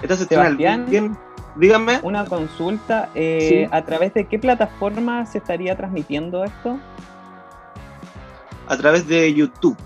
Esta 0.00 0.16
se 0.16 0.22
estrena 0.22 0.46
el 0.46 0.56
bien, 0.56 1.18
Dígame. 1.56 2.00
Una 2.02 2.24
consulta. 2.24 3.10
Eh, 3.14 3.66
sí. 3.66 3.68
¿A 3.70 3.84
través 3.84 4.14
de 4.14 4.26
qué 4.26 4.38
plataforma 4.38 5.26
se 5.26 5.38
estaría 5.38 5.76
transmitiendo 5.76 6.44
esto? 6.44 6.78
A 8.68 8.76
través 8.76 9.06
de 9.06 9.32
YouTube. 9.34 9.76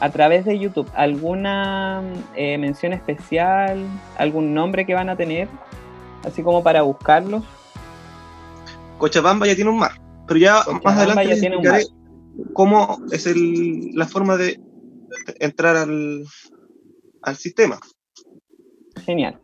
A 0.00 0.10
través 0.10 0.44
de 0.44 0.58
YouTube. 0.58 0.88
¿Alguna 0.94 2.02
eh, 2.34 2.58
mención 2.58 2.92
especial? 2.92 3.86
¿Algún 4.18 4.52
nombre 4.52 4.84
que 4.84 4.94
van 4.94 5.08
a 5.08 5.16
tener? 5.16 5.48
Así 6.24 6.42
como 6.42 6.62
para 6.62 6.82
buscarlos. 6.82 7.42
Cochabamba 8.98 9.46
ya 9.46 9.54
tiene 9.54 9.70
un 9.70 9.78
mar. 9.78 9.92
Pero 10.26 10.38
ya 10.38 10.58
Cochabamba 10.58 10.90
más 10.90 10.98
adelante 10.98 11.34
ya 11.34 11.40
tiene 11.40 11.56
un 11.56 11.64
mar. 11.64 11.80
cómo 12.52 12.98
es 13.10 13.26
el, 13.26 13.94
la 13.94 14.06
forma 14.06 14.36
de 14.36 14.60
entrar 15.40 15.76
al, 15.76 16.24
al 17.22 17.36
sistema. 17.36 17.78
Genial 19.04 19.40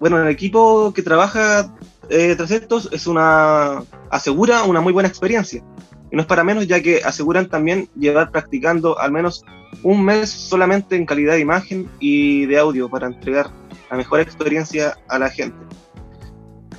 bueno, 0.00 0.22
el 0.22 0.28
equipo 0.28 0.92
que 0.94 1.02
trabaja 1.02 1.74
eh, 2.08 2.34
tras 2.36 2.50
estos 2.50 2.88
es 2.92 3.06
una 3.06 3.82
asegura 4.10 4.62
una 4.64 4.80
muy 4.80 4.92
buena 4.92 5.08
experiencia. 5.08 5.62
Y 6.10 6.16
no 6.16 6.22
es 6.22 6.28
para 6.28 6.44
menos, 6.44 6.66
ya 6.66 6.80
que 6.80 7.02
aseguran 7.04 7.48
también 7.48 7.88
llevar 7.98 8.30
practicando 8.30 8.98
al 8.98 9.12
menos 9.12 9.44
un 9.82 10.02
mes 10.02 10.30
solamente 10.30 10.96
en 10.96 11.04
calidad 11.04 11.34
de 11.34 11.40
imagen 11.40 11.90
y 12.00 12.46
de 12.46 12.58
audio 12.58 12.88
para 12.88 13.06
entregar 13.06 13.50
la 13.90 13.96
mejor 13.96 14.20
experiencia 14.20 14.96
a 15.08 15.18
la 15.18 15.28
gente. 15.28 15.58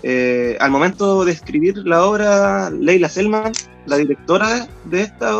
Eh, 0.02 0.58
al 0.60 0.72
momento 0.72 1.26
de 1.26 1.34
escribir 1.34 1.78
la 1.78 2.06
obra, 2.06 2.70
Leila 2.72 3.10
Selman, 3.10 3.52
la 3.86 3.98
directora 3.98 4.68
de 4.86 5.02
esta, 5.02 5.34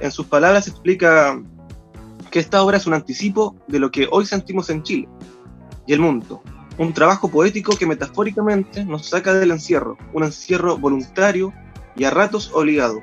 en 0.00 0.10
sus 0.12 0.26
palabras 0.26 0.68
explica 0.68 1.42
que 2.30 2.38
esta 2.38 2.62
obra 2.62 2.76
es 2.76 2.86
un 2.86 2.94
anticipo 2.94 3.56
de 3.66 3.80
lo 3.80 3.90
que 3.90 4.06
hoy 4.10 4.24
sentimos 4.26 4.70
en 4.70 4.82
Chile 4.82 5.08
y 5.86 5.92
el 5.92 6.00
mundo. 6.00 6.42
Un 6.78 6.92
trabajo 6.92 7.28
poético 7.28 7.76
que 7.76 7.86
metafóricamente 7.86 8.84
nos 8.84 9.06
saca 9.06 9.34
del 9.34 9.50
encierro, 9.50 9.96
un 10.12 10.24
encierro 10.24 10.76
voluntario 10.76 11.52
y 11.96 12.04
a 12.04 12.10
ratos 12.10 12.50
obligado. 12.52 13.00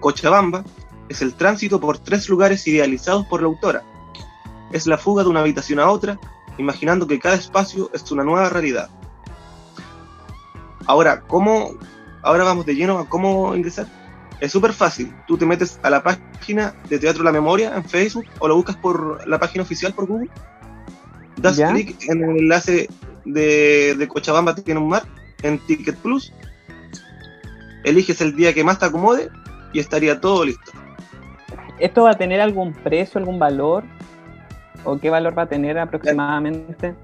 Cochabamba 0.00 0.64
es 1.08 1.22
el 1.22 1.34
tránsito 1.34 1.80
por 1.80 1.98
tres 1.98 2.28
lugares 2.28 2.66
idealizados 2.66 3.26
por 3.26 3.40
la 3.40 3.48
autora. 3.48 3.82
Es 4.72 4.86
la 4.86 4.98
fuga 4.98 5.22
de 5.22 5.28
una 5.28 5.40
habitación 5.40 5.78
a 5.78 5.88
otra, 5.88 6.18
imaginando 6.58 7.06
que 7.06 7.20
cada 7.20 7.36
espacio 7.36 7.90
es 7.92 8.10
una 8.10 8.24
nueva 8.24 8.48
realidad. 8.48 8.90
Ahora, 10.86 11.20
¿cómo? 11.20 11.76
Ahora 12.22 12.44
vamos 12.44 12.66
de 12.66 12.74
lleno 12.74 12.98
a 12.98 13.08
cómo 13.08 13.54
ingresar. 13.54 13.86
Es 14.40 14.50
súper 14.50 14.72
fácil. 14.72 15.14
Tú 15.26 15.38
te 15.38 15.46
metes 15.46 15.78
a 15.82 15.90
la 15.90 16.02
página 16.02 16.74
de 16.88 16.98
Teatro 16.98 17.22
La 17.22 17.32
Memoria 17.32 17.74
en 17.76 17.84
Facebook 17.84 18.26
o 18.40 18.48
lo 18.48 18.56
buscas 18.56 18.76
por 18.76 19.26
la 19.28 19.38
página 19.38 19.62
oficial 19.62 19.94
por 19.94 20.06
Google 20.06 20.30
das 21.36 21.60
clic 21.60 21.96
en 22.08 22.22
el 22.22 22.38
enlace 22.38 22.88
de, 23.24 23.94
de 23.96 24.08
Cochabamba 24.08 24.54
tiene 24.54 24.80
un 24.80 24.88
mar 24.88 25.02
en 25.42 25.58
Ticket 25.58 25.96
Plus, 25.96 26.32
eliges 27.84 28.20
el 28.20 28.34
día 28.34 28.52
que 28.54 28.64
más 28.64 28.78
te 28.78 28.86
acomode 28.86 29.30
y 29.72 29.78
estaría 29.78 30.20
todo 30.20 30.44
listo. 30.44 30.72
¿Esto 31.78 32.04
va 32.04 32.12
a 32.12 32.18
tener 32.18 32.40
algún 32.40 32.72
precio, 32.72 33.18
algún 33.18 33.38
valor? 33.38 33.84
¿O 34.84 34.98
qué 34.98 35.10
valor 35.10 35.36
va 35.36 35.42
a 35.42 35.46
tener 35.46 35.78
aproximadamente? 35.78 36.94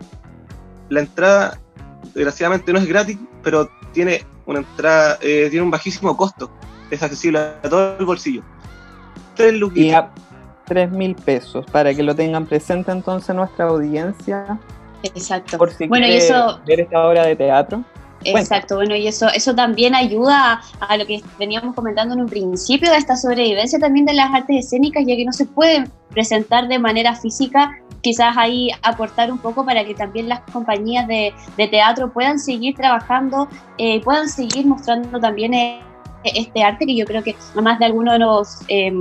La, 0.89 1.01
entrada, 1.01 1.59
desgraciadamente, 2.15 2.73
no 2.73 2.79
es 2.79 2.87
gratis, 2.87 3.19
pero 3.43 3.71
tiene 3.93 4.25
una 4.47 4.61
entrada, 4.61 5.19
eh, 5.23 5.49
tiene 5.51 5.65
un 5.65 5.71
bajísimo 5.71 6.17
costo. 6.17 6.51
Es 6.91 7.03
accesible 7.03 7.39
a 7.39 7.61
todo 7.63 7.97
el 7.99 8.05
bolsillo. 8.05 8.43
Tres 9.35 9.55
luquitas. 9.55 10.07
3 10.71 10.93
mil 10.93 11.17
pesos, 11.17 11.67
para 11.73 11.93
que 11.93 12.05
lo 12.05 12.15
tengan 12.15 12.47
presente 12.47 12.93
entonces 12.93 13.35
nuestra 13.35 13.65
audiencia. 13.65 14.57
Exacto. 15.03 15.59
Por 15.59 15.73
si 15.73 15.89
bueno, 15.89 16.07
y 16.07 16.13
eso, 16.13 16.61
ver 16.65 16.83
esta 16.83 17.05
obra 17.05 17.27
de 17.27 17.35
teatro. 17.35 17.83
Exacto, 18.23 18.77
bueno, 18.77 18.95
y 18.95 19.09
eso, 19.09 19.27
eso 19.35 19.53
también 19.53 19.97
ayuda 19.97 20.61
a, 20.79 20.97
lo 20.97 21.07
que 21.07 21.23
veníamos 21.41 21.75
comentando 21.75 22.15
en 22.15 22.21
un 22.21 22.29
principio 22.29 22.89
de 22.89 22.99
esta 22.99 23.17
sobrevivencia 23.17 23.81
también 23.81 24.07
de 24.07 24.13
las 24.13 24.33
artes 24.33 24.67
escénicas, 24.67 25.03
ya 25.05 25.17
que 25.17 25.25
no 25.25 25.33
se 25.33 25.47
pueden 25.47 25.91
presentar 26.11 26.69
de 26.69 26.79
manera 26.79 27.17
física, 27.17 27.73
quizás 28.01 28.37
ahí 28.37 28.71
aportar 28.83 29.33
un 29.33 29.39
poco 29.39 29.65
para 29.65 29.85
que 29.85 29.95
también 29.95 30.29
las 30.29 30.41
compañías 30.53 31.09
de, 31.09 31.35
de 31.57 31.67
teatro 31.67 32.13
puedan 32.13 32.39
seguir 32.39 32.77
trabajando 32.77 33.49
eh, 33.79 34.01
puedan 34.03 34.29
seguir 34.29 34.67
mostrando 34.67 35.19
también 35.19 35.53
eh, 35.55 35.81
este 36.23 36.63
arte 36.63 36.87
que 36.87 36.95
yo 36.95 37.07
creo 37.07 37.25
que 37.25 37.35
más 37.61 37.81
de 37.81 37.87
algunos 37.87 38.13
de 38.13 38.19
los... 38.21 38.61
Eh, 38.69 38.93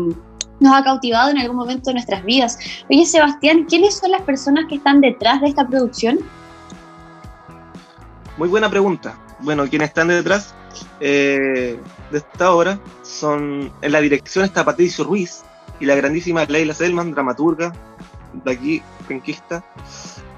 nos 0.59 0.75
ha 0.75 0.83
cautivado 0.83 1.29
en 1.29 1.37
algún 1.37 1.57
momento 1.57 1.89
de 1.89 1.95
nuestras 1.95 2.23
vidas. 2.23 2.57
Oye, 2.89 3.05
Sebastián, 3.05 3.65
¿quiénes 3.67 3.97
son 3.97 4.11
las 4.11 4.21
personas 4.21 4.65
que 4.67 4.75
están 4.75 5.01
detrás 5.01 5.41
de 5.41 5.47
esta 5.47 5.67
producción? 5.67 6.19
Muy 8.37 8.47
buena 8.47 8.69
pregunta. 8.69 9.17
bueno, 9.41 9.67
quienes 9.67 9.89
están 9.89 10.09
detrás 10.09 10.53
eh, 10.99 11.79
de 12.11 12.17
esta 12.17 12.51
obra 12.51 12.79
son, 13.03 13.71
en 13.81 13.91
la 13.91 14.01
dirección 14.01 14.45
está 14.45 14.65
Patricio 14.65 15.03
Ruiz 15.03 15.43
y 15.79 15.85
la 15.85 15.95
grandísima 15.95 16.43
Leila 16.45 16.73
Selman, 16.73 17.11
dramaturga, 17.11 17.73
de 18.33 18.51
aquí, 18.51 18.81
penquista. 19.07 19.63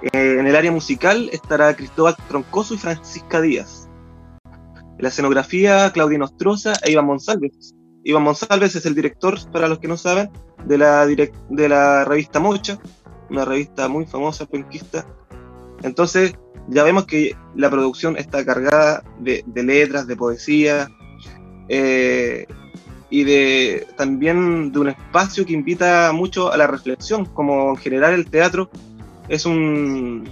Eh, 0.02 0.38
en 0.40 0.48
el 0.48 0.56
área 0.56 0.72
musical 0.72 1.30
estará 1.32 1.76
Cristóbal 1.76 2.16
Troncoso 2.28 2.74
y 2.74 2.78
Francisca 2.78 3.42
Díaz. 3.42 3.90
En 4.46 5.04
la 5.04 5.10
escenografía, 5.10 5.92
Claudia 5.92 6.20
Nostroza 6.20 6.74
e 6.84 6.92
Iván 6.92 7.06
Monsalves. 7.06 7.74
Iván 8.04 8.24
Monsalves 8.24 8.76
es 8.76 8.86
el 8.86 8.96
director, 8.96 9.38
para 9.52 9.68
los 9.68 9.80
que 9.80 9.88
no 9.88 9.98
saben, 9.98 10.30
de 10.66 10.78
la, 10.78 11.06
de 11.06 11.70
la 11.70 12.06
revista 12.06 12.40
Mocha, 12.40 12.80
una 13.30 13.46
revista 13.46 13.88
muy 13.88 14.06
famosa, 14.06 14.46
penquista. 14.46 15.06
Entonces, 15.84 16.34
ya 16.68 16.84
vemos 16.84 17.06
que 17.06 17.36
la 17.56 17.70
producción 17.70 18.18
está 18.18 18.46
cargada 18.46 19.04
de, 19.20 19.44
letras, 19.56 20.08
de 20.08 20.16
poesía, 20.16 20.90
eh, 21.70 22.46
y 23.12 23.26
de 23.26 23.88
también 23.98 24.72
de 24.72 24.80
un 24.80 24.90
espacio 24.90 25.46
que 25.46 25.54
invita 25.54 26.12
mucho 26.14 26.52
a 26.52 26.58
la 26.58 26.66
reflexión, 26.66 27.26
como 27.26 27.72
en 27.72 27.78
general 27.78 28.14
el 28.14 28.26
teatro 28.26 28.72
es 29.28 29.46
un 29.46 30.30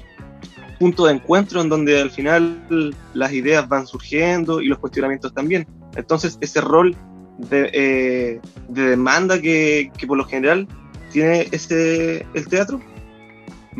punto 0.80 1.06
de 1.06 1.14
encuentro 1.14 1.62
en 1.62 1.68
donde 1.68 2.02
al 2.02 2.10
final 2.10 2.96
las 3.14 3.34
ideas 3.34 3.68
van 3.68 3.86
surgiendo 3.86 4.62
y 4.62 4.68
los 4.68 4.80
cuestionamientos 4.80 5.34
también. 5.34 5.68
Entonces 5.96 6.38
ese 6.40 6.62
rol 6.62 6.96
de, 7.40 7.70
eh, 7.74 8.42
demanda 8.68 9.42
que, 9.42 9.92
que, 9.98 10.06
por 10.06 10.18
lo 10.18 10.26
general 10.26 10.68
tiene 11.12 11.48
ese, 11.52 12.26
el 12.34 12.48
teatro 12.48 12.80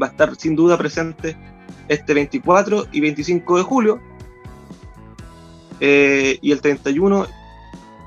va 0.02 0.08
a 0.08 0.10
estar 0.10 0.36
sin 0.36 0.56
duda 0.56 0.78
presente 0.78 1.38
este 1.88 2.14
24 2.14 2.88
y 2.92 3.02
25 3.02 3.58
de 3.58 3.64
julio 3.64 4.00
eh, 5.80 6.40
y 6.42 6.52
el 6.52 6.62
31 6.62 7.28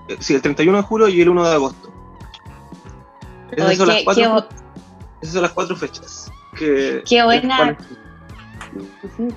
eh, 0.08 0.16
sí, 0.20 0.34
el 0.34 0.42
31 0.42 0.78
de 0.78 0.82
julio 0.82 1.08
y 1.08 1.20
el 1.20 1.28
1 1.28 1.48
de 1.48 1.54
agosto. 1.54 1.92
Esas, 3.52 3.76
son, 3.76 3.88
las 3.88 4.02
cuatro, 4.02 4.48
esas 5.20 5.34
son 5.34 5.42
las 5.42 5.52
cuatro 5.52 5.76
fechas. 5.76 6.32
Que, 6.58 7.02
qué 7.06 7.22
buena. 7.22 7.76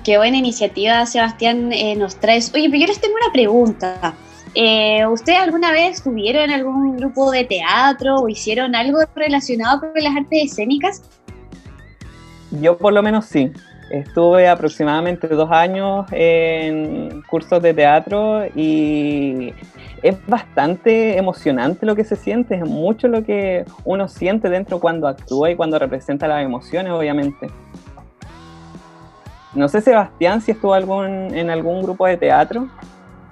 Qué 0.04 0.16
buena 0.16 0.38
iniciativa, 0.38 1.04
Sebastián, 1.04 1.70
eh, 1.72 1.94
nos 1.96 2.16
traes. 2.16 2.50
Oye, 2.54 2.68
pero 2.70 2.80
yo 2.80 2.86
les 2.86 3.00
tengo 3.00 3.14
una 3.14 3.32
pregunta. 3.32 4.14
Eh, 4.58 5.06
¿Ustedes 5.06 5.38
alguna 5.38 5.70
vez 5.70 5.98
estuvieron 5.98 6.44
en 6.44 6.50
algún 6.50 6.96
grupo 6.96 7.30
de 7.30 7.44
teatro 7.44 8.16
o 8.16 8.28
hicieron 8.28 8.74
algo 8.74 9.00
relacionado 9.14 9.80
con 9.80 9.90
las 9.94 10.16
artes 10.16 10.44
escénicas? 10.50 11.02
Yo 12.62 12.78
por 12.78 12.94
lo 12.94 13.02
menos 13.02 13.26
sí. 13.26 13.52
Estuve 13.90 14.48
aproximadamente 14.48 15.28
dos 15.28 15.50
años 15.50 16.06
en 16.10 17.22
cursos 17.28 17.62
de 17.62 17.74
teatro 17.74 18.46
y 18.54 19.52
es 20.02 20.16
bastante 20.26 21.18
emocionante 21.18 21.84
lo 21.84 21.94
que 21.94 22.04
se 22.04 22.16
siente, 22.16 22.54
es 22.54 22.64
mucho 22.64 23.08
lo 23.08 23.24
que 23.24 23.66
uno 23.84 24.08
siente 24.08 24.48
dentro 24.48 24.80
cuando 24.80 25.06
actúa 25.06 25.50
y 25.50 25.56
cuando 25.56 25.78
representa 25.78 26.26
las 26.26 26.42
emociones, 26.42 26.92
obviamente. 26.92 27.48
No 29.54 29.68
sé, 29.68 29.82
Sebastián, 29.82 30.40
si 30.40 30.52
estuvo 30.52 30.72
algún, 30.72 31.06
en 31.06 31.50
algún 31.50 31.82
grupo 31.82 32.06
de 32.06 32.16
teatro. 32.16 32.68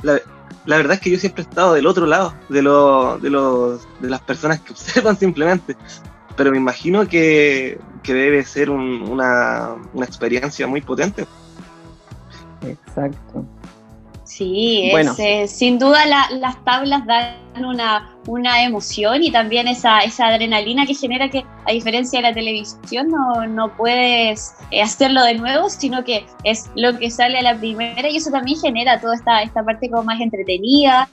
La, 0.02 0.20
la 0.66 0.76
verdad 0.76 0.94
es 0.94 1.00
que 1.00 1.10
yo 1.10 1.18
siempre 1.18 1.42
he 1.42 1.46
estado 1.46 1.74
del 1.74 1.86
otro 1.86 2.06
lado, 2.06 2.34
de, 2.48 2.62
lo, 2.62 3.18
de, 3.18 3.30
los, 3.30 3.86
de 4.00 4.08
las 4.10 4.20
personas 4.20 4.60
que 4.60 4.72
observan 4.72 5.18
simplemente 5.18 5.76
pero 6.36 6.50
me 6.50 6.56
imagino 6.56 7.06
que, 7.06 7.78
debe 8.02 8.44
ser 8.44 8.70
una, 8.70 9.76
experiencia 10.02 10.66
muy 10.66 10.80
potente. 10.80 11.26
Exacto. 12.62 13.44
Sí, 14.36 14.90
eh, 15.18 15.46
sin 15.46 15.78
duda 15.78 16.00
las 16.06 16.64
tablas 16.64 17.06
dan 17.06 17.36
una, 17.64 18.16
una 18.26 18.64
emoción 18.64 19.22
y 19.22 19.30
también 19.30 19.68
esa, 19.68 20.00
esa 20.00 20.26
adrenalina 20.26 20.86
que 20.86 20.94
genera 20.94 21.30
que, 21.30 21.44
a 21.64 21.70
diferencia 21.70 22.18
de 22.18 22.30
la 22.30 22.34
televisión, 22.34 23.10
no, 23.10 23.46
no 23.46 23.76
puedes 23.76 24.56
eh, 24.72 24.82
hacerlo 24.82 25.22
de 25.22 25.34
nuevo, 25.34 25.70
sino 25.70 26.02
que 26.02 26.26
es 26.42 26.68
lo 26.74 26.98
que 26.98 27.12
sale 27.12 27.38
a 27.38 27.42
la 27.42 27.56
primera 27.56 28.08
y 28.08 28.16
eso 28.16 28.32
también 28.32 28.58
genera 28.58 29.00
toda 29.00 29.14
esta, 29.14 29.40
esta 29.40 29.62
parte 29.62 29.88
como 29.88 30.02
más 30.02 30.20
entretenida, 30.20 31.08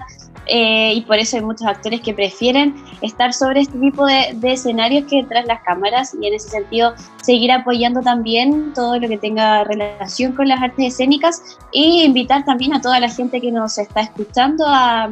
eh, 0.48 0.94
y 0.94 1.02
por 1.02 1.18
eso 1.18 1.38
hay 1.38 1.44
muchos 1.44 1.68
actores 1.68 2.02
que 2.02 2.14
prefieren 2.14 2.76
estar 3.02 3.34
sobre 3.34 3.62
este 3.62 3.78
tipo 3.78 4.06
de, 4.06 4.36
escenarios 4.44 5.06
que 5.10 5.24
tras 5.24 5.46
las 5.46 5.62
cámaras 5.62 6.16
y 6.20 6.28
en 6.28 6.34
ese 6.34 6.50
sentido 6.50 6.94
seguir 7.22 7.52
apoyando 7.52 8.02
también 8.02 8.74
todo 8.74 9.00
lo 9.00 9.08
que 9.08 9.18
tenga 9.18 9.64
relación 9.64 10.34
con 10.34 10.48
las 10.48 10.62
artes 10.62 10.94
escénicas 10.94 11.58
e 11.74 12.04
invitar 12.06 12.44
también 12.44 12.74
a 12.74 12.82
toda 12.82 13.00
la 13.00 13.10
gente 13.10 13.40
que 13.40 13.52
nos 13.52 13.78
está 13.78 14.02
escuchando 14.02 14.66
a, 14.68 15.10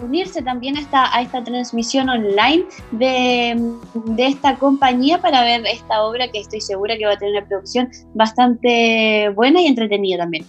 unirse 0.00 0.40
también 0.40 0.76
a 0.76 1.20
esta, 1.20 1.42
transmisión 1.42 2.08
online 2.08 2.64
de, 2.92 3.74
de, 4.04 4.26
esta 4.26 4.54
compañía 4.56 5.20
para 5.20 5.42
ver 5.42 5.66
esta 5.66 6.04
obra 6.04 6.28
que 6.28 6.38
estoy 6.38 6.60
segura 6.60 6.96
que 6.96 7.06
va 7.06 7.14
a 7.14 7.18
tener 7.18 7.38
una 7.38 7.46
producción 7.48 7.90
bastante 8.14 9.30
buena 9.30 9.60
y 9.62 9.66
entretenida 9.66 10.18
también. 10.18 10.46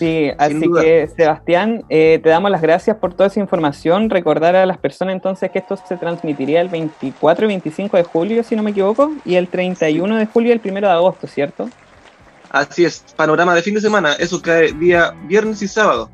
Sí, 0.00 0.30
así 0.38 0.62
que 0.80 1.10
Sebastián, 1.14 1.84
eh, 1.90 2.20
te 2.22 2.30
damos 2.30 2.50
las 2.50 2.62
gracias 2.62 2.96
por 2.96 3.12
toda 3.12 3.26
esa 3.26 3.38
información. 3.38 4.08
Recordar 4.08 4.56
a 4.56 4.64
las 4.64 4.78
personas 4.78 5.14
entonces 5.14 5.50
que 5.50 5.58
esto 5.58 5.76
se 5.76 5.98
transmitiría 5.98 6.62
el 6.62 6.70
24 6.70 7.44
y 7.44 7.48
25 7.48 7.98
de 7.98 8.04
julio, 8.04 8.42
si 8.42 8.56
no 8.56 8.62
me 8.62 8.70
equivoco, 8.70 9.12
y 9.26 9.34
el 9.34 9.48
31 9.48 10.16
de 10.16 10.24
julio 10.24 10.48
y 10.48 10.52
el 10.52 10.62
1 10.64 10.80
de 10.80 10.86
agosto, 10.86 11.26
¿cierto? 11.26 11.68
Así 12.48 12.86
es, 12.86 13.04
panorama 13.14 13.54
de 13.54 13.60
fin 13.60 13.74
de 13.74 13.82
semana, 13.82 14.14
eso 14.14 14.40
cae 14.40 14.72
día 14.72 15.12
viernes 15.24 15.60
y 15.60 15.68
sábado. 15.68 16.08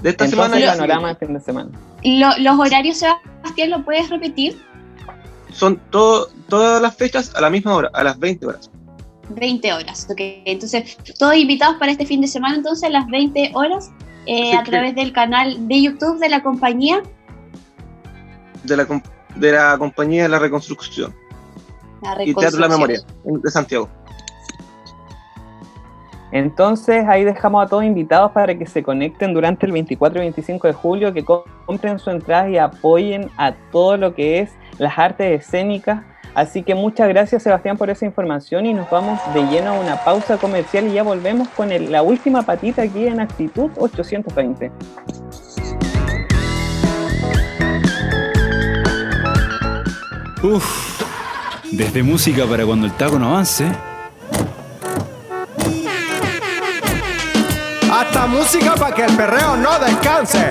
De 0.00 0.08
esta 0.08 0.26
semana. 0.26 0.56
panorama 0.58 1.08
de 1.08 1.14
fin 1.16 1.34
de 1.34 1.40
semana. 1.40 1.70
¿Los 2.02 2.58
horarios, 2.58 2.96
Sebastián, 2.96 3.68
lo 3.68 3.84
puedes 3.84 4.08
repetir? 4.08 4.58
Son 5.52 5.78
todas 5.90 6.80
las 6.80 6.96
fechas 6.96 7.34
a 7.34 7.42
la 7.42 7.50
misma 7.50 7.74
hora, 7.74 7.90
a 7.92 8.02
las 8.02 8.18
20 8.18 8.46
horas. 8.46 8.70
20 9.30 9.72
horas. 9.72 10.06
Okay. 10.10 10.42
Entonces, 10.44 10.96
todos 11.18 11.36
invitados 11.36 11.76
para 11.78 11.92
este 11.92 12.06
fin 12.06 12.20
de 12.20 12.28
semana, 12.28 12.56
entonces, 12.56 12.84
a 12.84 12.90
las 12.90 13.06
20 13.06 13.52
horas, 13.54 13.90
eh, 14.26 14.56
a 14.56 14.62
través 14.62 14.94
del 14.94 15.12
canal 15.12 15.68
de 15.68 15.82
YouTube 15.82 16.18
de 16.18 16.28
la 16.28 16.42
compañía. 16.42 17.02
De 18.62 18.76
la, 18.76 18.86
de 19.36 19.52
la 19.52 19.76
compañía 19.78 20.22
de 20.24 20.28
la 20.28 20.38
reconstrucción. 20.38 21.14
La 22.02 22.14
reconstrucción. 22.14 22.28
Y 22.28 22.34
Teatro 22.34 22.60
La 22.60 22.68
Memoria, 22.68 23.00
de 23.24 23.50
Santiago. 23.50 23.88
Entonces 26.34 27.04
ahí 27.06 27.22
dejamos 27.22 27.64
a 27.64 27.68
todos 27.68 27.84
invitados 27.84 28.32
para 28.32 28.58
que 28.58 28.66
se 28.66 28.82
conecten 28.82 29.34
durante 29.34 29.66
el 29.66 29.72
24 29.72 30.18
y 30.18 30.22
25 30.22 30.66
de 30.66 30.72
julio, 30.72 31.14
que 31.14 31.24
compren 31.24 32.00
su 32.00 32.10
entrada 32.10 32.50
y 32.50 32.58
apoyen 32.58 33.30
a 33.36 33.52
todo 33.70 33.96
lo 33.96 34.16
que 34.16 34.40
es 34.40 34.50
las 34.78 34.98
artes 34.98 35.42
escénicas 35.42 36.02
Así 36.34 36.62
que 36.62 36.74
muchas 36.74 37.08
gracias 37.08 37.44
Sebastián 37.44 37.76
por 37.76 37.90
esa 37.90 38.04
información 38.04 38.66
y 38.66 38.74
nos 38.74 38.90
vamos 38.90 39.20
de 39.32 39.42
lleno 39.44 39.70
a 39.70 39.80
una 39.80 40.04
pausa 40.04 40.36
comercial 40.36 40.88
y 40.88 40.94
ya 40.94 41.02
volvemos 41.02 41.48
con 41.48 41.70
la 41.90 42.02
última 42.02 42.42
patita 42.42 42.82
aquí 42.82 43.06
en 43.06 43.20
Actitud 43.20 43.70
820. 43.76 44.72
Uf, 50.42 51.02
desde 51.72 52.02
música 52.02 52.44
para 52.46 52.66
cuando 52.66 52.86
el 52.86 52.92
taco 52.92 53.18
no 53.18 53.28
avance. 53.28 53.93
Hasta 57.94 58.26
música 58.26 58.74
para 58.74 58.92
que 58.92 59.04
el 59.04 59.16
perreo 59.16 59.56
no 59.56 59.78
descanse 59.78 60.48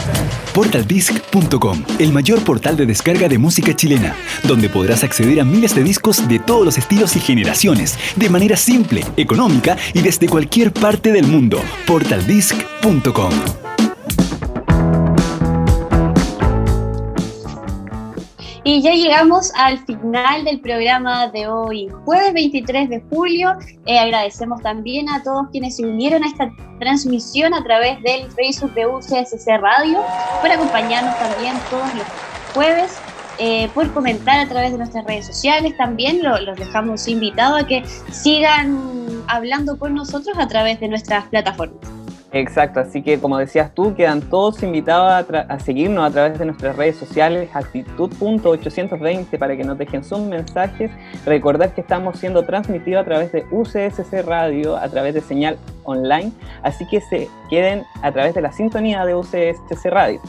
portaldisc.com, 0.53 1.83
el 1.99 2.13
mayor 2.13 2.41
portal 2.43 2.77
de 2.77 2.85
descarga 2.85 3.27
de 3.27 3.37
música 3.37 3.75
chilena, 3.75 4.15
donde 4.43 4.69
podrás 4.69 5.03
acceder 5.03 5.41
a 5.41 5.43
miles 5.43 5.75
de 5.75 5.83
discos 5.83 6.25
de 6.29 6.39
todos 6.39 6.63
los 6.63 6.77
estilos 6.77 7.15
y 7.17 7.19
generaciones, 7.19 7.97
de 8.15 8.29
manera 8.29 8.55
simple, 8.55 9.03
económica 9.17 9.75
y 9.93 10.01
desde 10.01 10.29
cualquier 10.29 10.71
parte 10.71 11.11
del 11.11 11.27
mundo. 11.27 11.59
portaldisc.com. 11.85 13.72
Y 18.65 18.81
ya 18.81 18.91
llegamos 18.91 19.51
al 19.55 19.77
final 19.79 20.45
del 20.45 20.61
programa 20.61 21.27
de 21.27 21.47
hoy, 21.47 21.89
jueves 22.05 22.33
23 22.33 22.89
de 22.89 23.03
julio. 23.09 23.57
Eh, 23.85 23.99
agradecemos 23.99 24.61
también 24.61 25.09
a 25.09 25.21
todos 25.21 25.47
quienes 25.51 25.75
se 25.75 25.85
unieron 25.85 26.23
a 26.23 26.27
esta 26.27 26.49
transmisión 26.79 27.53
a 27.53 27.61
través 27.61 28.01
del 28.03 28.31
Facebook 28.31 28.73
de 28.73 28.87
UCSC 28.87 29.47
Radio, 29.59 30.01
por 30.39 30.49
acompañarnos 30.49 31.13
también 31.19 31.55
todos 31.69 31.93
los 31.93 32.05
jueves. 32.53 32.97
Eh, 33.39 33.67
por 33.73 33.91
comentar 33.93 34.39
a 34.39 34.47
través 34.47 34.71
de 34.71 34.77
nuestras 34.77 35.05
redes 35.05 35.25
sociales 35.25 35.75
también 35.75 36.21
los 36.21 36.55
dejamos 36.55 37.07
invitados 37.07 37.63
a 37.63 37.65
que 37.65 37.83
sigan 38.11 39.23
hablando 39.27 39.79
con 39.79 39.95
nosotros 39.95 40.37
a 40.37 40.47
través 40.47 40.79
de 40.79 40.87
nuestras 40.87 41.25
plataformas. 41.25 42.02
Exacto, 42.33 42.79
así 42.79 43.03
que 43.03 43.19
como 43.19 43.37
decías 43.37 43.75
tú, 43.75 43.93
quedan 43.95 44.21
todos 44.21 44.63
invitados 44.63 45.27
a, 45.47 45.59
seguirnos 45.59 46.03
a 46.03 46.09
través 46.11 46.39
de 46.39 46.45
nuestras 46.45 46.75
redes 46.75 46.97
sociales, 46.97 47.47
actitud.820 47.53 49.37
para 49.37 49.55
que 49.55 49.63
nos 49.63 49.77
dejen 49.77 50.03
sus 50.03 50.19
mensajes. 50.19 50.89
Recordar 51.27 51.75
que 51.75 51.81
estamos 51.81 52.17
siendo 52.17 52.43
transmitidos 52.43 53.03
a 53.03 53.05
través 53.05 53.31
de 53.31 53.45
UCSC 53.51 54.25
Radio, 54.25 54.75
a 54.75 54.89
través 54.89 55.13
de 55.13 55.21
señal 55.21 55.59
online, 55.83 56.31
así 56.63 56.87
que 56.87 57.01
se 57.01 57.29
queden 57.51 57.83
a 58.01 58.11
través 58.11 58.33
de 58.33 58.41
la 58.41 58.51
sintonía 58.51 59.05
de 59.05 59.13
UCSC 59.13 59.85
Radio. 59.91 60.19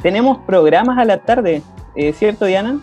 Tenemos 0.00 0.38
programas 0.46 0.96
a 0.96 1.04
la 1.04 1.18
tarde, 1.18 1.62
eh, 1.96 2.12
¿cierto 2.12 2.44
Diana? 2.44 2.78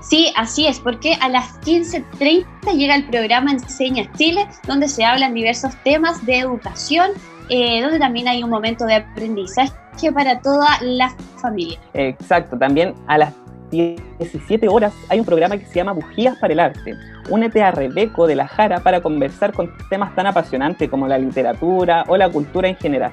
Sí, 0.00 0.32
así 0.36 0.68
es, 0.68 0.78
porque 0.78 1.14
a 1.20 1.28
las 1.28 1.60
15.30 1.62 2.76
llega 2.76 2.94
el 2.94 3.06
programa 3.06 3.50
Enseña 3.50 4.10
Chile, 4.16 4.46
donde 4.68 4.88
se 4.88 5.04
hablan 5.04 5.34
diversos 5.34 5.74
temas 5.82 6.24
de 6.24 6.38
educación, 6.38 7.10
eh, 7.48 7.82
donde 7.82 7.98
también 7.98 8.28
hay 8.28 8.42
un 8.42 8.50
momento 8.50 8.84
de 8.86 8.96
aprendizaje 8.96 9.72
para 10.12 10.40
toda 10.40 10.66
la 10.82 11.14
familia. 11.40 11.78
Exacto, 11.94 12.58
también 12.58 12.94
a 13.06 13.18
las 13.18 13.34
17 13.70 14.68
horas 14.68 14.94
hay 15.08 15.20
un 15.20 15.26
programa 15.26 15.56
que 15.56 15.64
se 15.64 15.74
llama 15.74 15.92
Bujías 15.92 16.36
para 16.38 16.52
el 16.52 16.60
Arte. 16.60 16.94
Únete 17.30 17.62
a 17.62 17.70
Rebeco 17.70 18.26
de 18.26 18.36
la 18.36 18.46
Jara 18.46 18.80
para 18.80 19.00
conversar 19.00 19.52
con 19.52 19.70
temas 19.88 20.14
tan 20.14 20.26
apasionantes 20.26 20.88
como 20.88 21.08
la 21.08 21.18
literatura 21.18 22.04
o 22.08 22.16
la 22.16 22.28
cultura 22.28 22.68
en 22.68 22.76
general. 22.76 23.12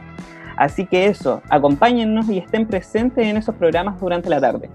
Así 0.57 0.85
que 0.85 1.07
eso, 1.07 1.41
acompáñennos 1.49 2.29
y 2.29 2.37
estén 2.37 2.67
presentes 2.67 3.25
en 3.25 3.37
esos 3.37 3.55
programas 3.55 3.99
durante 3.99 4.29
la 4.29 4.39
tarde. 4.39 4.69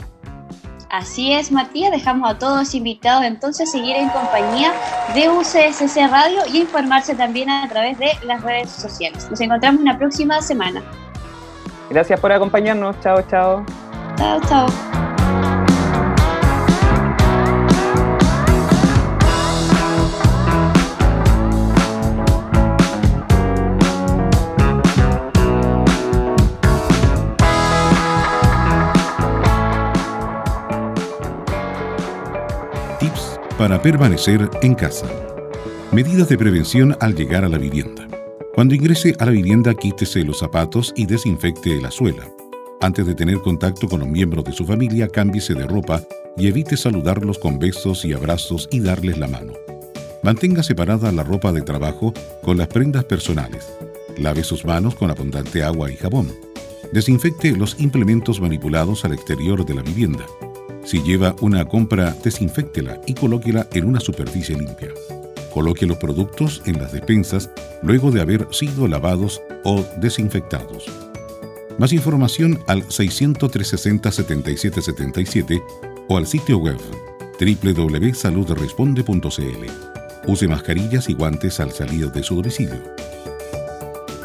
Así 0.91 1.33
es, 1.33 1.51
Matías, 1.51 1.91
dejamos 1.91 2.31
a 2.31 2.39
todos 2.39 2.75
invitados 2.75 3.25
entonces 3.25 3.69
a 3.69 3.73
seguir 3.73 3.97
en 3.97 4.09
compañía 4.11 4.73
de 5.15 5.29
UCSC 5.29 5.97
Radio 6.09 6.41
y 6.53 6.59
informarse 6.59 7.15
también 7.15 7.51
a 7.51 7.69
través 7.69 7.99
de 7.99 8.11
las 8.25 8.43
redes 8.43 8.71
sociales. 8.71 9.29
Nos 9.31 9.41
encontramos 9.41 9.81
una 9.81 9.99
próxima 9.99 10.41
semana. 10.41 10.83
Gracias 11.91 12.21
por 12.21 12.33
acompañarnos. 12.33 12.99
Chao, 13.01 13.23
chao. 13.23 13.65
Chao, 14.17 14.41
chao. 14.49 15.06
Para 33.59 33.81
permanecer 33.81 34.51
en 34.61 34.75
casa. 34.75 35.07
Medidas 35.91 36.29
de 36.29 36.37
prevención 36.37 36.95
al 37.01 37.15
llegar 37.15 37.43
a 37.43 37.49
la 37.49 37.57
vivienda. 37.57 38.07
Cuando 38.55 38.75
ingrese 38.75 39.15
a 39.19 39.25
la 39.25 39.31
vivienda, 39.31 39.73
quítese 39.73 40.25
los 40.25 40.41
zapatos 40.41 40.93
y 40.95 41.07
desinfecte 41.07 41.81
la 41.81 41.91
suela. 41.91 42.29
Antes 42.83 43.07
de 43.07 43.15
tener 43.15 43.39
contacto 43.39 43.89
con 43.89 44.01
los 44.01 44.09
miembros 44.09 44.45
de 44.45 44.53
su 44.53 44.67
familia, 44.67 45.09
cámbiese 45.09 45.55
de 45.55 45.67
ropa 45.67 46.03
y 46.37 46.49
evite 46.49 46.77
saludarlos 46.77 47.39
con 47.39 47.59
besos 47.59 48.05
y 48.05 48.13
abrazos 48.13 48.69
y 48.71 48.81
darles 48.81 49.17
la 49.17 49.27
mano. 49.27 49.55
Mantenga 50.23 50.63
separada 50.63 51.11
la 51.11 51.23
ropa 51.23 51.51
de 51.51 51.63
trabajo 51.63 52.13
con 52.43 52.59
las 52.59 52.69
prendas 52.69 53.05
personales. 53.05 53.67
Lave 54.19 54.45
sus 54.45 54.67
manos 54.67 54.97
con 54.97 55.11
abundante 55.11 55.63
agua 55.63 55.91
y 55.91 55.97
jabón. 55.97 56.31
Desinfecte 56.93 57.57
los 57.57 57.81
implementos 57.81 58.39
manipulados 58.39 59.07
al 59.07 59.15
exterior 59.15 59.65
de 59.65 59.75
la 59.75 59.83
vivienda. 59.83 60.27
Si 60.87 61.03
lleva 61.03 61.35
una 61.41 61.65
compra, 61.65 62.15
desinféctela 62.23 63.01
y 63.07 63.15
colóquela 63.15 63.67
en 63.73 63.87
una 63.87 63.99
superficie 63.99 64.57
limpia. 64.57 64.91
Coloque 65.53 65.85
los 65.85 65.97
productos 65.97 66.63
en 66.65 66.79
las 66.79 66.93
despensas 66.93 67.51
luego 67.83 68.13
de 68.13 68.21
haber 68.21 68.47
sido 68.53 68.87
lavados 68.87 69.43
o 69.65 69.85
desinfectados. 69.99 70.85
Más 71.77 71.93
información 71.93 72.61
al 72.69 72.89
600 72.89 73.51
7777 73.51 75.61
o 76.09 76.17
al 76.17 76.29
sitio 76.29 76.59
web 76.59 76.79
www.saludresponde.cl. 77.41 80.29
Use 80.29 80.47
mascarillas 80.47 81.09
y 81.09 81.15
guantes 81.15 81.59
al 81.59 81.73
salir 81.73 82.13
de 82.13 82.23
su 82.23 82.37
domicilio. 82.37 82.81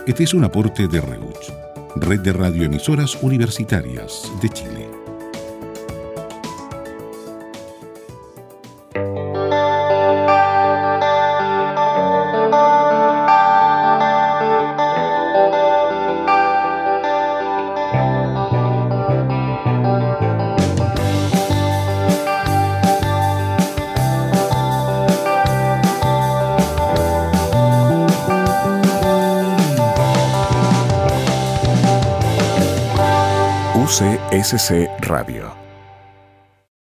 Este 0.05 0.25
es 0.25 0.35
un 0.35 0.43
aporte 0.43 0.87
de 0.87 1.01
REUCH, 1.01 1.51
Red 1.95 2.19
de 2.19 2.33
Radioemisoras 2.33 3.17
Universitarias 3.21 4.31
de 4.43 4.49
Chile. 4.49 4.80
SC 34.43 34.89
Radio. 35.07 35.60